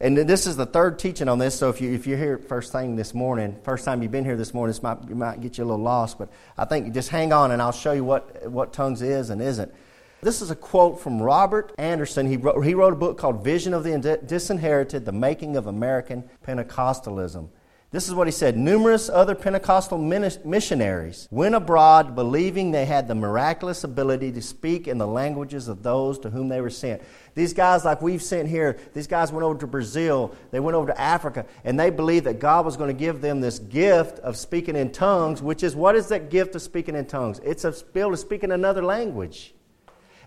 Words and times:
And 0.00 0.16
this 0.16 0.46
is 0.46 0.54
the 0.54 0.66
third 0.66 0.98
teaching 0.98 1.28
on 1.28 1.38
this. 1.38 1.56
So 1.56 1.70
if, 1.70 1.80
you, 1.80 1.92
if 1.92 2.06
you're 2.06 2.18
here 2.18 2.38
first 2.38 2.70
thing 2.70 2.94
this 2.94 3.14
morning, 3.14 3.56
first 3.64 3.84
time 3.84 4.00
you've 4.00 4.12
been 4.12 4.24
here 4.24 4.36
this 4.36 4.54
morning, 4.54 4.70
this 4.70 4.82
might, 4.82 5.08
might 5.10 5.40
get 5.40 5.58
you 5.58 5.64
a 5.64 5.66
little 5.66 5.82
lost. 5.82 6.18
But 6.18 6.28
I 6.56 6.66
think 6.66 6.94
just 6.94 7.08
hang 7.08 7.32
on 7.32 7.50
and 7.50 7.60
I'll 7.60 7.72
show 7.72 7.92
you 7.92 8.04
what, 8.04 8.48
what 8.48 8.72
tongues 8.72 9.02
is 9.02 9.30
and 9.30 9.42
isn't. 9.42 9.72
This 10.20 10.40
is 10.40 10.50
a 10.50 10.56
quote 10.56 11.00
from 11.00 11.20
Robert 11.20 11.72
Anderson. 11.78 12.26
He 12.26 12.36
wrote, 12.36 12.64
he 12.64 12.74
wrote 12.74 12.92
a 12.92 12.96
book 12.96 13.18
called 13.18 13.42
Vision 13.42 13.74
of 13.74 13.82
the 13.82 14.20
Disinherited 14.24 15.04
The 15.04 15.12
Making 15.12 15.56
of 15.56 15.66
American 15.66 16.28
Pentecostalism. 16.46 17.48
This 17.90 18.06
is 18.06 18.14
what 18.14 18.26
he 18.26 18.32
said 18.32 18.58
Numerous 18.58 19.08
other 19.08 19.34
Pentecostal 19.34 19.96
missionaries 19.96 21.26
went 21.30 21.54
abroad 21.54 22.14
believing 22.14 22.70
they 22.70 22.84
had 22.84 23.08
the 23.08 23.14
miraculous 23.14 23.82
ability 23.82 24.30
to 24.32 24.42
speak 24.42 24.86
in 24.86 24.98
the 24.98 25.06
languages 25.06 25.68
of 25.68 25.82
those 25.82 26.18
to 26.18 26.28
whom 26.28 26.48
they 26.48 26.60
were 26.60 26.68
sent. 26.68 27.00
These 27.34 27.54
guys, 27.54 27.86
like 27.86 28.02
we've 28.02 28.22
sent 28.22 28.50
here, 28.50 28.78
these 28.92 29.06
guys 29.06 29.32
went 29.32 29.42
over 29.42 29.58
to 29.60 29.66
Brazil, 29.66 30.34
they 30.50 30.60
went 30.60 30.74
over 30.74 30.88
to 30.88 31.00
Africa, 31.00 31.46
and 31.64 31.80
they 31.80 31.88
believed 31.88 32.26
that 32.26 32.40
God 32.40 32.66
was 32.66 32.76
going 32.76 32.94
to 32.94 32.98
give 32.98 33.22
them 33.22 33.40
this 33.40 33.58
gift 33.58 34.18
of 34.18 34.36
speaking 34.36 34.76
in 34.76 34.92
tongues, 34.92 35.40
which 35.40 35.62
is 35.62 35.74
what 35.74 35.96
is 35.96 36.08
that 36.08 36.28
gift 36.28 36.54
of 36.56 36.60
speaking 36.60 36.94
in 36.94 37.06
tongues? 37.06 37.40
It's 37.42 37.64
a 37.64 37.72
ability 37.72 38.10
to 38.10 38.18
speak 38.18 38.44
in 38.44 38.52
another 38.52 38.84
language. 38.84 39.54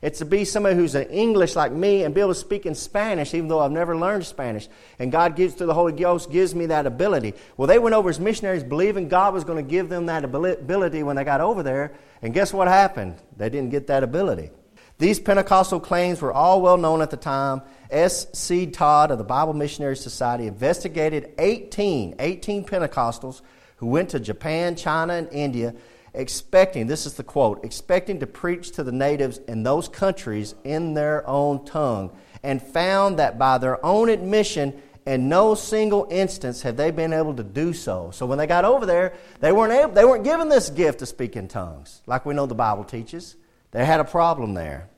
It's 0.01 0.17
to 0.17 0.25
be 0.25 0.45
somebody 0.45 0.75
who's 0.75 0.95
an 0.95 1.07
English 1.09 1.55
like 1.55 1.71
me 1.71 2.03
and 2.03 2.15
be 2.15 2.21
able 2.21 2.33
to 2.33 2.39
speak 2.39 2.65
in 2.65 2.73
Spanish, 2.73 3.35
even 3.35 3.47
though 3.47 3.59
I've 3.59 3.71
never 3.71 3.95
learned 3.95 4.25
Spanish. 4.25 4.67
And 4.97 5.11
God 5.11 5.35
gives 5.35 5.53
through 5.53 5.67
the 5.67 5.75
Holy 5.75 5.93
Ghost 5.93 6.31
gives 6.31 6.55
me 6.55 6.65
that 6.67 6.87
ability. 6.87 7.35
Well, 7.55 7.67
they 7.67 7.77
went 7.77 7.93
over 7.93 8.09
as 8.09 8.19
missionaries 8.19 8.63
believing 8.63 9.09
God 9.09 9.33
was 9.33 9.43
going 9.43 9.63
to 9.63 9.69
give 9.69 9.89
them 9.89 10.07
that 10.07 10.25
ability 10.25 11.03
when 11.03 11.15
they 11.15 11.23
got 11.23 11.39
over 11.39 11.61
there. 11.61 11.93
And 12.23 12.33
guess 12.33 12.51
what 12.51 12.67
happened? 12.67 13.17
They 13.37 13.49
didn't 13.49 13.69
get 13.69 13.87
that 13.87 14.03
ability. 14.03 14.49
These 14.97 15.19
Pentecostal 15.19 15.79
claims 15.79 16.19
were 16.19 16.33
all 16.33 16.61
well 16.61 16.77
known 16.77 17.01
at 17.01 17.11
the 17.11 17.17
time. 17.17 17.61
S. 17.91 18.27
C. 18.33 18.67
Todd 18.67 19.11
of 19.11 19.19
the 19.19 19.23
Bible 19.23 19.53
Missionary 19.53 19.97
Society 19.97 20.47
investigated 20.47 21.33
18, 21.37 22.15
18 22.17 22.65
Pentecostals 22.65 23.41
who 23.77 23.87
went 23.87 24.09
to 24.09 24.19
Japan, 24.19 24.75
China, 24.75 25.13
and 25.13 25.27
India 25.31 25.75
expecting, 26.13 26.87
this 26.87 27.05
is 27.05 27.13
the 27.13 27.23
quote, 27.23 27.63
expecting 27.63 28.19
to 28.19 28.27
preach 28.27 28.71
to 28.71 28.83
the 28.83 28.91
natives 28.91 29.39
in 29.47 29.63
those 29.63 29.87
countries 29.87 30.55
in 30.63 30.93
their 30.93 31.27
own 31.27 31.65
tongue, 31.65 32.11
and 32.43 32.61
found 32.61 33.19
that 33.19 33.37
by 33.37 33.57
their 33.57 33.83
own 33.85 34.09
admission, 34.09 34.81
in 35.05 35.29
no 35.29 35.55
single 35.55 36.07
instance 36.11 36.61
have 36.61 36.77
they 36.77 36.91
been 36.91 37.13
able 37.13 37.33
to 37.33 37.43
do 37.43 37.73
so. 37.73 38.11
So 38.11 38.25
when 38.25 38.37
they 38.37 38.47
got 38.47 38.65
over 38.65 38.85
there, 38.85 39.13
they 39.39 39.51
weren't 39.51 39.73
able, 39.73 39.93
they 39.93 40.05
weren't 40.05 40.23
given 40.23 40.49
this 40.49 40.69
gift 40.69 40.99
to 40.99 41.05
speak 41.05 41.35
in 41.35 41.47
tongues, 41.47 42.01
like 42.05 42.25
we 42.25 42.33
know 42.33 42.45
the 42.45 42.55
Bible 42.55 42.83
teaches. 42.83 43.35
They 43.71 43.85
had 43.85 43.99
a 43.99 44.05
problem 44.05 44.53
there. 44.53 44.89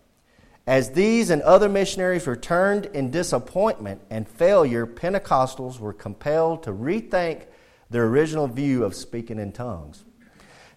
As 0.65 0.91
these 0.91 1.29
and 1.29 1.41
other 1.41 1.67
missionaries 1.67 2.25
returned 2.25 2.85
in 2.87 3.11
disappointment 3.11 4.01
and 4.09 4.27
failure, 4.27 4.87
Pentecostals 4.87 5.77
were 5.77 5.93
compelled 5.93 6.63
to 6.63 6.71
rethink 6.71 7.43
their 7.89 8.05
original 8.05 8.47
view 8.47 8.83
of 8.83 8.95
speaking 8.95 9.39
in 9.39 9.51
tongues. 9.51 10.05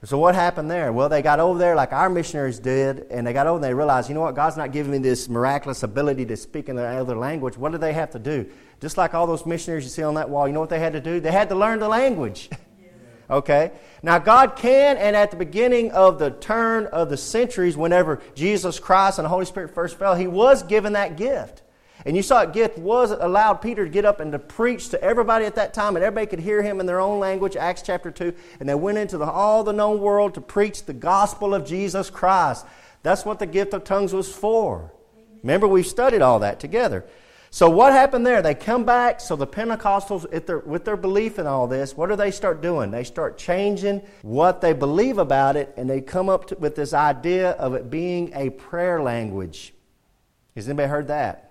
So 0.07 0.19
what 0.19 0.37
happened 0.37 0.71
there? 0.71 0.93
Well, 0.93 1.09
they 1.09 1.21
got 1.21 1.41
over 1.41 1.59
there 1.59 1.75
like 1.75 1.93
our 1.93 2.09
missionaries 2.09 2.61
did, 2.61 3.07
and 3.11 3.27
they 3.27 3.33
got 3.33 3.49
over 3.49 3.57
and 3.57 3.65
they 3.65 3.75
realized, 3.75 4.09
you 4.09 4.15
know 4.15 4.21
what, 4.21 4.37
God's 4.37 4.57
not 4.57 4.71
giving 4.71 4.93
me 4.93 4.99
this 4.99 5.29
miraculous 5.29 5.83
ability 5.83 6.25
to 6.27 6.37
speak 6.37 6.69
in 6.69 6.79
another 6.79 7.17
language. 7.17 7.59
What 7.59 7.73
do 7.73 7.79
they 7.79 7.93
have 7.93 8.13
to 8.13 8.21
do? 8.21 8.49
Just 8.81 8.97
like 8.97 9.15
all 9.15 9.27
those 9.27 9.45
missionaries 9.45 9.83
you 9.83 9.91
see 9.91 10.05
on 10.05 10.15
that 10.15 10.31
wall, 10.31 10.47
you 10.47 10.55
know 10.55 10.61
what 10.61 10.69
they 10.69 10.79
had 10.79 10.93
to 10.93 11.01
do? 11.01 11.19
They 11.19 11.33
had 11.33 11.49
to 11.49 11.57
learn 11.57 11.81
the 11.81 11.89
language. 11.89 12.49
okay? 13.31 13.73
Now, 14.01 14.21
God 14.21 14.55
can, 14.55 14.97
and 14.97 15.17
at 15.17 15.33
the 15.33 15.37
beginning 15.37 15.91
of 15.91 16.21
the 16.21 16.31
turn 16.31 16.87
of 16.87 17.11
the 17.11 17.17
centuries, 17.17 17.77
whenever 17.77 18.23
Jesus 18.37 18.79
Christ 18.79 19.19
and 19.19 19.25
the 19.25 19.31
Holy 19.31 19.45
Spirit 19.45 19.75
first 19.75 19.99
fell, 19.99 20.15
He 20.15 20.29
was 20.29 20.63
given 20.63 20.93
that 20.93 21.17
gift. 21.17 21.63
And 22.05 22.17
you 22.17 22.23
saw 22.23 22.43
it 22.43 22.53
gift 22.53 22.79
was 22.79 23.11
allowed 23.11 23.55
Peter 23.55 23.85
to 23.85 23.91
get 23.91 24.05
up 24.05 24.21
and 24.21 24.31
to 24.33 24.39
preach 24.39 24.91
to 24.91 25.03
everybody 25.03 25.47
at 25.47 25.55
that 25.55 25.75
time, 25.75 25.97
and 25.97 26.05
everybody 26.05 26.27
could 26.27 26.41
hear 26.41 26.63
him 26.63 26.79
in 26.79 26.87
their 26.87 27.01
own 27.01 27.19
language, 27.19 27.57
Acts 27.57 27.83
chapter 27.83 28.11
2. 28.11 28.35
And 28.61 28.69
they 28.69 28.75
went 28.75 28.99
into 28.99 29.19
the, 29.19 29.25
all 29.25 29.65
the 29.65 29.73
known 29.73 30.01
world 30.01 30.35
to 30.35 30.41
preach 30.41 30.85
the 30.85 30.93
gospel 30.93 31.55
of 31.55 31.65
Jesus 31.65 32.11
Christ. 32.11 32.67
That's 33.03 33.25
what 33.25 33.39
the 33.39 33.47
gift 33.47 33.73
of 33.73 33.85
tongues 33.85 34.13
was 34.13 34.33
for. 34.33 34.93
Remember, 35.43 35.67
we've 35.67 35.87
studied 35.87 36.23
all 36.23 36.41
that 36.41 36.61
together. 36.61 37.07
So, 37.51 37.71
what 37.71 37.93
happened 37.93 38.27
there? 38.27 38.43
They 38.43 38.55
come 38.55 38.85
back. 38.85 39.21
So, 39.21 39.37
the 39.37 39.47
Pentecostals, 39.47 40.29
their, 40.45 40.59
with 40.59 40.85
their 40.85 40.97
belief 40.97 41.39
in 41.39 41.47
all 41.47 41.67
this, 41.67 41.97
what 41.97 42.11
do 42.11 42.17
they 42.17 42.31
start 42.31 42.61
doing? 42.61 42.91
They 42.91 43.05
start 43.05 43.39
changing 43.39 44.03
what 44.23 44.61
they 44.61 44.73
believe 44.73 45.19
about 45.19 45.57
it, 45.57 45.73
and 45.77 45.89
they 45.89 46.01
come 46.01 46.29
up 46.29 46.49
to, 46.49 46.57
with 46.57 46.75
this 46.75 46.93
idea 46.93 47.53
of 47.53 47.75
it 47.75 47.89
being 47.89 48.33
a 48.35 48.51
prayer 48.51 49.01
language. 49.01 49.73
Has 50.55 50.69
anybody 50.69 50.89
heard 50.89 51.09
that? 51.09 51.46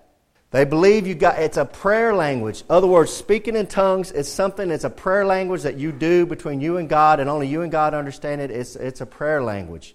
They 0.56 0.64
believe 0.64 1.06
you 1.06 1.14
got 1.14 1.38
it's 1.38 1.58
a 1.58 1.66
prayer 1.66 2.14
language. 2.14 2.62
In 2.62 2.66
other 2.70 2.86
words, 2.86 3.12
speaking 3.12 3.56
in 3.56 3.66
tongues 3.66 4.10
is 4.10 4.26
something, 4.26 4.70
it's 4.70 4.84
a 4.84 4.88
prayer 4.88 5.26
language 5.26 5.60
that 5.64 5.76
you 5.76 5.92
do 5.92 6.24
between 6.24 6.62
you 6.62 6.78
and 6.78 6.88
God, 6.88 7.20
and 7.20 7.28
only 7.28 7.46
you 7.46 7.60
and 7.60 7.70
God 7.70 7.92
understand 7.92 8.40
it. 8.40 8.50
It's, 8.50 8.74
it's 8.74 9.02
a 9.02 9.04
prayer 9.04 9.42
language. 9.42 9.94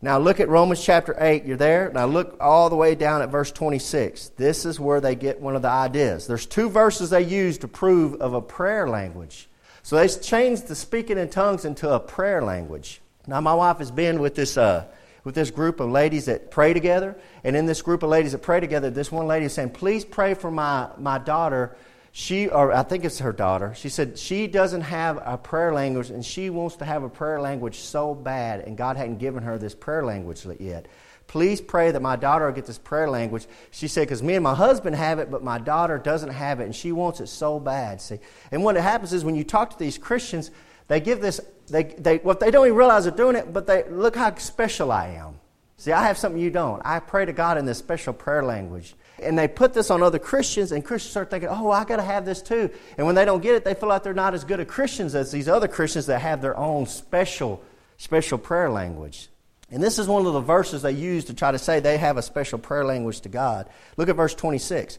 Now 0.00 0.16
look 0.16 0.40
at 0.40 0.48
Romans 0.48 0.82
chapter 0.82 1.14
8. 1.18 1.44
You're 1.44 1.58
there? 1.58 1.92
Now 1.92 2.06
look 2.06 2.38
all 2.40 2.70
the 2.70 2.74
way 2.74 2.94
down 2.94 3.20
at 3.20 3.28
verse 3.28 3.52
26. 3.52 4.30
This 4.30 4.64
is 4.64 4.80
where 4.80 5.02
they 5.02 5.14
get 5.14 5.42
one 5.42 5.54
of 5.54 5.60
the 5.60 5.68
ideas. 5.68 6.26
There's 6.26 6.46
two 6.46 6.70
verses 6.70 7.10
they 7.10 7.20
use 7.20 7.58
to 7.58 7.68
prove 7.68 8.14
of 8.14 8.32
a 8.32 8.40
prayer 8.40 8.88
language. 8.88 9.46
So 9.82 9.96
they 9.96 10.08
changed 10.08 10.68
the 10.68 10.74
speaking 10.74 11.18
in 11.18 11.28
tongues 11.28 11.66
into 11.66 11.90
a 11.90 12.00
prayer 12.00 12.42
language. 12.42 13.02
Now 13.26 13.42
my 13.42 13.52
wife 13.52 13.76
has 13.76 13.90
been 13.90 14.20
with 14.20 14.36
this 14.36 14.56
uh, 14.56 14.86
with 15.24 15.34
this 15.34 15.50
group 15.50 15.80
of 15.80 15.90
ladies 15.90 16.26
that 16.26 16.50
pray 16.50 16.72
together. 16.72 17.16
And 17.44 17.56
in 17.56 17.66
this 17.66 17.82
group 17.82 18.02
of 18.02 18.10
ladies 18.10 18.32
that 18.32 18.42
pray 18.42 18.60
together, 18.60 18.90
this 18.90 19.12
one 19.12 19.26
lady 19.26 19.46
is 19.46 19.52
saying, 19.52 19.70
Please 19.70 20.04
pray 20.04 20.34
for 20.34 20.50
my, 20.50 20.90
my 20.98 21.18
daughter. 21.18 21.76
She, 22.12 22.48
or 22.48 22.72
I 22.72 22.82
think 22.82 23.04
it's 23.04 23.18
her 23.20 23.32
daughter, 23.32 23.74
she 23.76 23.88
said 23.88 24.18
she 24.18 24.46
doesn't 24.46 24.80
have 24.80 25.20
a 25.24 25.36
prayer 25.36 25.72
language 25.72 26.10
and 26.10 26.24
she 26.24 26.50
wants 26.50 26.76
to 26.76 26.84
have 26.84 27.02
a 27.02 27.08
prayer 27.08 27.40
language 27.40 27.76
so 27.76 28.14
bad, 28.14 28.60
and 28.60 28.76
God 28.76 28.96
hadn't 28.96 29.18
given 29.18 29.42
her 29.44 29.58
this 29.58 29.74
prayer 29.74 30.04
language 30.04 30.44
yet. 30.58 30.86
Please 31.28 31.60
pray 31.60 31.90
that 31.90 32.00
my 32.00 32.16
daughter 32.16 32.46
will 32.46 32.54
get 32.54 32.64
this 32.64 32.78
prayer 32.78 33.08
language. 33.08 33.46
She 33.70 33.86
said, 33.86 34.08
because 34.08 34.22
me 34.22 34.34
and 34.34 34.42
my 34.42 34.54
husband 34.54 34.96
have 34.96 35.18
it, 35.18 35.30
but 35.30 35.44
my 35.44 35.58
daughter 35.58 35.98
doesn't 35.98 36.30
have 36.30 36.58
it, 36.58 36.64
and 36.64 36.74
she 36.74 36.90
wants 36.90 37.20
it 37.20 37.26
so 37.26 37.60
bad. 37.60 38.00
See, 38.00 38.18
and 38.50 38.64
what 38.64 38.76
happens 38.76 39.12
is 39.12 39.26
when 39.26 39.34
you 39.34 39.44
talk 39.44 39.70
to 39.70 39.78
these 39.78 39.98
Christians, 39.98 40.50
they 40.88 41.00
give 41.00 41.20
this, 41.20 41.40
they, 41.68 41.84
they, 41.84 42.18
well, 42.18 42.36
they 42.38 42.50
don't 42.50 42.66
even 42.66 42.76
realize 42.76 43.04
they're 43.04 43.12
doing 43.12 43.36
it, 43.36 43.52
but 43.52 43.66
they 43.66 43.84
look 43.88 44.16
how 44.16 44.34
special 44.36 44.90
I 44.90 45.08
am. 45.08 45.38
See, 45.76 45.92
I 45.92 46.02
have 46.06 46.18
something 46.18 46.40
you 46.40 46.50
don't. 46.50 46.82
I 46.84 46.98
pray 46.98 47.24
to 47.24 47.32
God 47.32 47.56
in 47.56 47.64
this 47.64 47.78
special 47.78 48.12
prayer 48.12 48.42
language. 48.42 48.96
And 49.22 49.38
they 49.38 49.46
put 49.46 49.74
this 49.74 49.90
on 49.90 50.02
other 50.02 50.18
Christians, 50.18 50.72
and 50.72 50.84
Christians 50.84 51.12
start 51.12 51.30
thinking, 51.30 51.48
oh, 51.48 51.70
I 51.70 51.84
got 51.84 51.96
to 51.96 52.02
have 52.02 52.24
this 52.24 52.42
too. 52.42 52.70
And 52.96 53.06
when 53.06 53.14
they 53.14 53.24
don't 53.24 53.42
get 53.42 53.54
it, 53.54 53.64
they 53.64 53.74
feel 53.74 53.88
like 53.88 54.02
they're 54.02 54.14
not 54.14 54.34
as 54.34 54.44
good 54.44 54.60
at 54.60 54.66
Christians 54.66 55.14
as 55.14 55.30
these 55.30 55.48
other 55.48 55.68
Christians 55.68 56.06
that 56.06 56.20
have 56.20 56.42
their 56.42 56.56
own 56.56 56.86
special, 56.86 57.62
special 57.96 58.38
prayer 58.38 58.70
language. 58.70 59.28
And 59.70 59.82
this 59.82 59.98
is 59.98 60.08
one 60.08 60.24
of 60.24 60.32
the 60.32 60.40
verses 60.40 60.82
they 60.82 60.92
use 60.92 61.26
to 61.26 61.34
try 61.34 61.52
to 61.52 61.58
say 61.58 61.78
they 61.78 61.98
have 61.98 62.16
a 62.16 62.22
special 62.22 62.58
prayer 62.58 62.84
language 62.84 63.20
to 63.20 63.28
God. 63.28 63.68
Look 63.96 64.08
at 64.08 64.16
verse 64.16 64.34
26. 64.34 64.98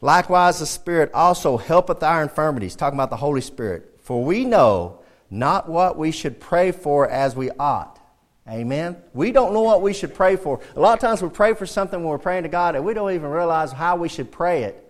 Likewise, 0.00 0.60
the 0.60 0.66
Spirit 0.66 1.10
also 1.12 1.56
helpeth 1.56 2.02
our 2.02 2.22
infirmities, 2.22 2.76
talking 2.76 2.96
about 2.96 3.10
the 3.10 3.16
Holy 3.16 3.40
Spirit. 3.40 3.98
For 4.00 4.22
we 4.22 4.44
know 4.44 5.00
not 5.30 5.68
what 5.68 5.96
we 5.98 6.10
should 6.10 6.40
pray 6.40 6.72
for 6.72 7.08
as 7.08 7.34
we 7.34 7.50
ought. 7.50 8.00
Amen. 8.48 8.96
We 9.12 9.32
don't 9.32 9.52
know 9.52 9.62
what 9.62 9.82
we 9.82 9.92
should 9.92 10.14
pray 10.14 10.36
for. 10.36 10.60
A 10.76 10.80
lot 10.80 10.94
of 10.94 11.00
times 11.00 11.20
we 11.20 11.28
pray 11.28 11.54
for 11.54 11.66
something 11.66 11.98
when 11.98 12.08
we're 12.08 12.18
praying 12.18 12.44
to 12.44 12.48
God 12.48 12.76
and 12.76 12.84
we 12.84 12.94
don't 12.94 13.12
even 13.12 13.30
realize 13.30 13.72
how 13.72 13.96
we 13.96 14.08
should 14.08 14.30
pray 14.30 14.62
it. 14.62 14.82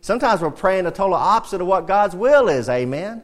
Sometimes 0.00 0.40
we're 0.40 0.50
praying 0.50 0.84
the 0.84 0.90
total 0.90 1.14
opposite 1.14 1.60
of 1.60 1.66
what 1.66 1.86
God's 1.86 2.14
will 2.14 2.48
is. 2.48 2.68
Amen. 2.68 3.22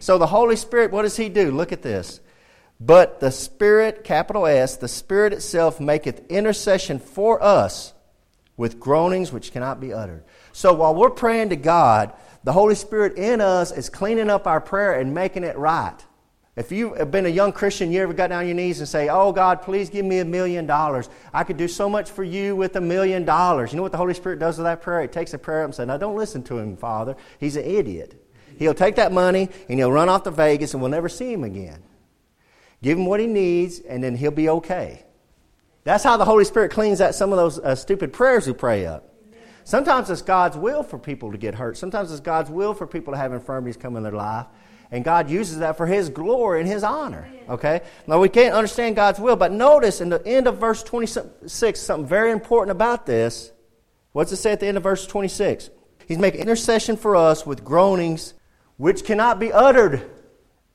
So 0.00 0.18
the 0.18 0.26
Holy 0.26 0.56
Spirit, 0.56 0.90
what 0.90 1.02
does 1.02 1.16
He 1.16 1.28
do? 1.28 1.52
Look 1.52 1.72
at 1.72 1.82
this. 1.82 2.20
But 2.80 3.20
the 3.20 3.30
Spirit, 3.30 4.04
capital 4.04 4.46
S, 4.46 4.76
the 4.76 4.88
Spirit 4.88 5.32
itself 5.32 5.80
maketh 5.80 6.26
intercession 6.28 6.98
for 6.98 7.42
us 7.42 7.92
with 8.56 8.80
groanings 8.80 9.32
which 9.32 9.52
cannot 9.52 9.80
be 9.80 9.92
uttered. 9.92 10.24
So 10.52 10.72
while 10.72 10.94
we're 10.94 11.10
praying 11.10 11.50
to 11.50 11.56
God, 11.56 12.12
the 12.42 12.52
Holy 12.52 12.74
Spirit 12.74 13.16
in 13.16 13.40
us 13.40 13.70
is 13.72 13.88
cleaning 13.88 14.30
up 14.30 14.46
our 14.46 14.60
prayer 14.60 14.98
and 14.98 15.14
making 15.14 15.44
it 15.44 15.56
right. 15.56 15.96
If 16.56 16.72
you've 16.72 17.10
been 17.10 17.26
a 17.26 17.30
young 17.30 17.52
Christian, 17.52 17.92
you 17.92 18.02
ever 18.02 18.12
got 18.12 18.28
down 18.28 18.40
on 18.40 18.46
your 18.46 18.56
knees 18.56 18.80
and 18.80 18.88
say, 18.88 19.08
Oh 19.08 19.32
God, 19.32 19.62
please 19.62 19.88
give 19.88 20.04
me 20.04 20.18
a 20.18 20.24
million 20.24 20.66
dollars. 20.66 21.08
I 21.32 21.44
could 21.44 21.56
do 21.56 21.68
so 21.68 21.88
much 21.88 22.10
for 22.10 22.24
you 22.24 22.56
with 22.56 22.76
a 22.76 22.80
million 22.80 23.24
dollars. 23.24 23.72
You 23.72 23.76
know 23.76 23.82
what 23.82 23.92
the 23.92 23.98
Holy 23.98 24.14
Spirit 24.14 24.40
does 24.40 24.58
with 24.58 24.64
that 24.64 24.82
prayer? 24.82 25.02
He 25.02 25.08
takes 25.08 25.30
the 25.30 25.38
prayer 25.38 25.62
up 25.62 25.66
and 25.66 25.74
says, 25.74 25.86
Now 25.86 25.96
don't 25.96 26.16
listen 26.16 26.42
to 26.44 26.58
him, 26.58 26.76
Father. 26.76 27.16
He's 27.38 27.56
an 27.56 27.64
idiot. 27.64 28.14
He'll 28.58 28.74
take 28.74 28.96
that 28.96 29.12
money 29.12 29.48
and 29.68 29.78
he'll 29.78 29.92
run 29.92 30.08
off 30.08 30.24
to 30.24 30.30
Vegas 30.30 30.74
and 30.74 30.82
we'll 30.82 30.90
never 30.90 31.08
see 31.08 31.32
him 31.32 31.44
again. 31.44 31.82
Give 32.82 32.98
him 32.98 33.06
what 33.06 33.20
he 33.20 33.26
needs 33.26 33.78
and 33.78 34.02
then 34.02 34.16
he'll 34.16 34.30
be 34.30 34.48
okay. 34.48 35.04
That's 35.84 36.04
how 36.04 36.16
the 36.18 36.26
Holy 36.26 36.44
Spirit 36.44 36.72
cleans 36.72 37.00
out 37.00 37.14
some 37.14 37.32
of 37.32 37.38
those 37.38 37.58
uh, 37.58 37.74
stupid 37.74 38.12
prayers 38.12 38.46
we 38.46 38.52
pray 38.52 38.84
up. 38.84 39.09
Sometimes 39.70 40.10
it's 40.10 40.22
God's 40.22 40.56
will 40.56 40.82
for 40.82 40.98
people 40.98 41.30
to 41.30 41.38
get 41.38 41.54
hurt. 41.54 41.76
Sometimes 41.78 42.10
it's 42.10 42.20
God's 42.20 42.50
will 42.50 42.74
for 42.74 42.88
people 42.88 43.12
to 43.12 43.16
have 43.16 43.32
infirmities 43.32 43.76
come 43.76 43.94
in 43.94 44.02
their 44.02 44.10
life. 44.10 44.46
And 44.90 45.04
God 45.04 45.30
uses 45.30 45.60
that 45.60 45.76
for 45.76 45.86
His 45.86 46.08
glory 46.08 46.58
and 46.58 46.68
His 46.68 46.82
honor. 46.82 47.28
Okay? 47.48 47.82
Now, 48.08 48.18
we 48.18 48.28
can't 48.28 48.52
understand 48.52 48.96
God's 48.96 49.20
will, 49.20 49.36
but 49.36 49.52
notice 49.52 50.00
in 50.00 50.08
the 50.08 50.26
end 50.26 50.48
of 50.48 50.58
verse 50.58 50.82
26 50.82 51.78
something 51.78 52.04
very 52.04 52.32
important 52.32 52.72
about 52.72 53.06
this. 53.06 53.52
What's 54.10 54.32
it 54.32 54.38
say 54.38 54.50
at 54.50 54.58
the 54.58 54.66
end 54.66 54.76
of 54.76 54.82
verse 54.82 55.06
26? 55.06 55.70
He's 56.08 56.18
making 56.18 56.40
intercession 56.40 56.96
for 56.96 57.14
us 57.14 57.46
with 57.46 57.62
groanings 57.62 58.34
which 58.76 59.04
cannot 59.04 59.38
be 59.38 59.52
uttered. 59.52 60.02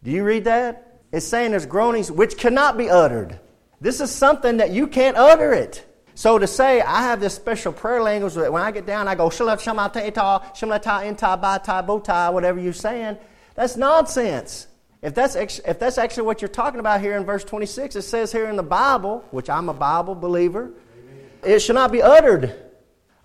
Do 0.03 0.11
you 0.11 0.23
read 0.23 0.45
that? 0.45 1.01
It's 1.11 1.27
saying 1.27 1.51
there's 1.51 1.65
groanings 1.65 2.09
which 2.09 2.37
cannot 2.37 2.77
be 2.77 2.89
uttered. 2.89 3.41
This 3.81 3.99
is 3.99 4.09
something 4.09 4.55
that 4.55 4.71
you 4.71 4.87
can't 4.87 5.17
utter 5.17 5.51
it. 5.51 5.85
So 6.15 6.39
to 6.39 6.47
say 6.47 6.81
I 6.81 7.01
have 7.01 7.19
this 7.19 7.35
special 7.35 7.73
prayer 7.73 8.01
language 8.01 8.33
that 8.35 8.51
when 8.51 8.63
I 8.63 8.71
get 8.71 8.85
down 8.85 9.07
I 9.07 9.15
go 9.15 9.29
whatever 12.31 12.59
you're 12.59 12.73
saying, 12.73 13.17
that's 13.53 13.75
nonsense. 13.75 14.67
If 15.01 15.13
that's, 15.13 15.35
if 15.35 15.77
that's 15.77 15.97
actually 15.97 16.23
what 16.23 16.41
you're 16.41 16.49
talking 16.49 16.79
about 16.79 17.01
here 17.01 17.15
in 17.15 17.25
verse 17.25 17.43
26, 17.43 17.97
it 17.97 18.01
says 18.01 18.31
here 18.31 18.49
in 18.49 18.55
the 18.55 18.63
Bible, 18.63 19.23
which 19.29 19.49
I'm 19.49 19.69
a 19.69 19.73
Bible 19.73 20.15
believer, 20.15 20.71
Amen. 20.97 21.25
it 21.43 21.59
should 21.59 21.75
not 21.75 21.91
be 21.91 22.01
uttered. 22.01 22.55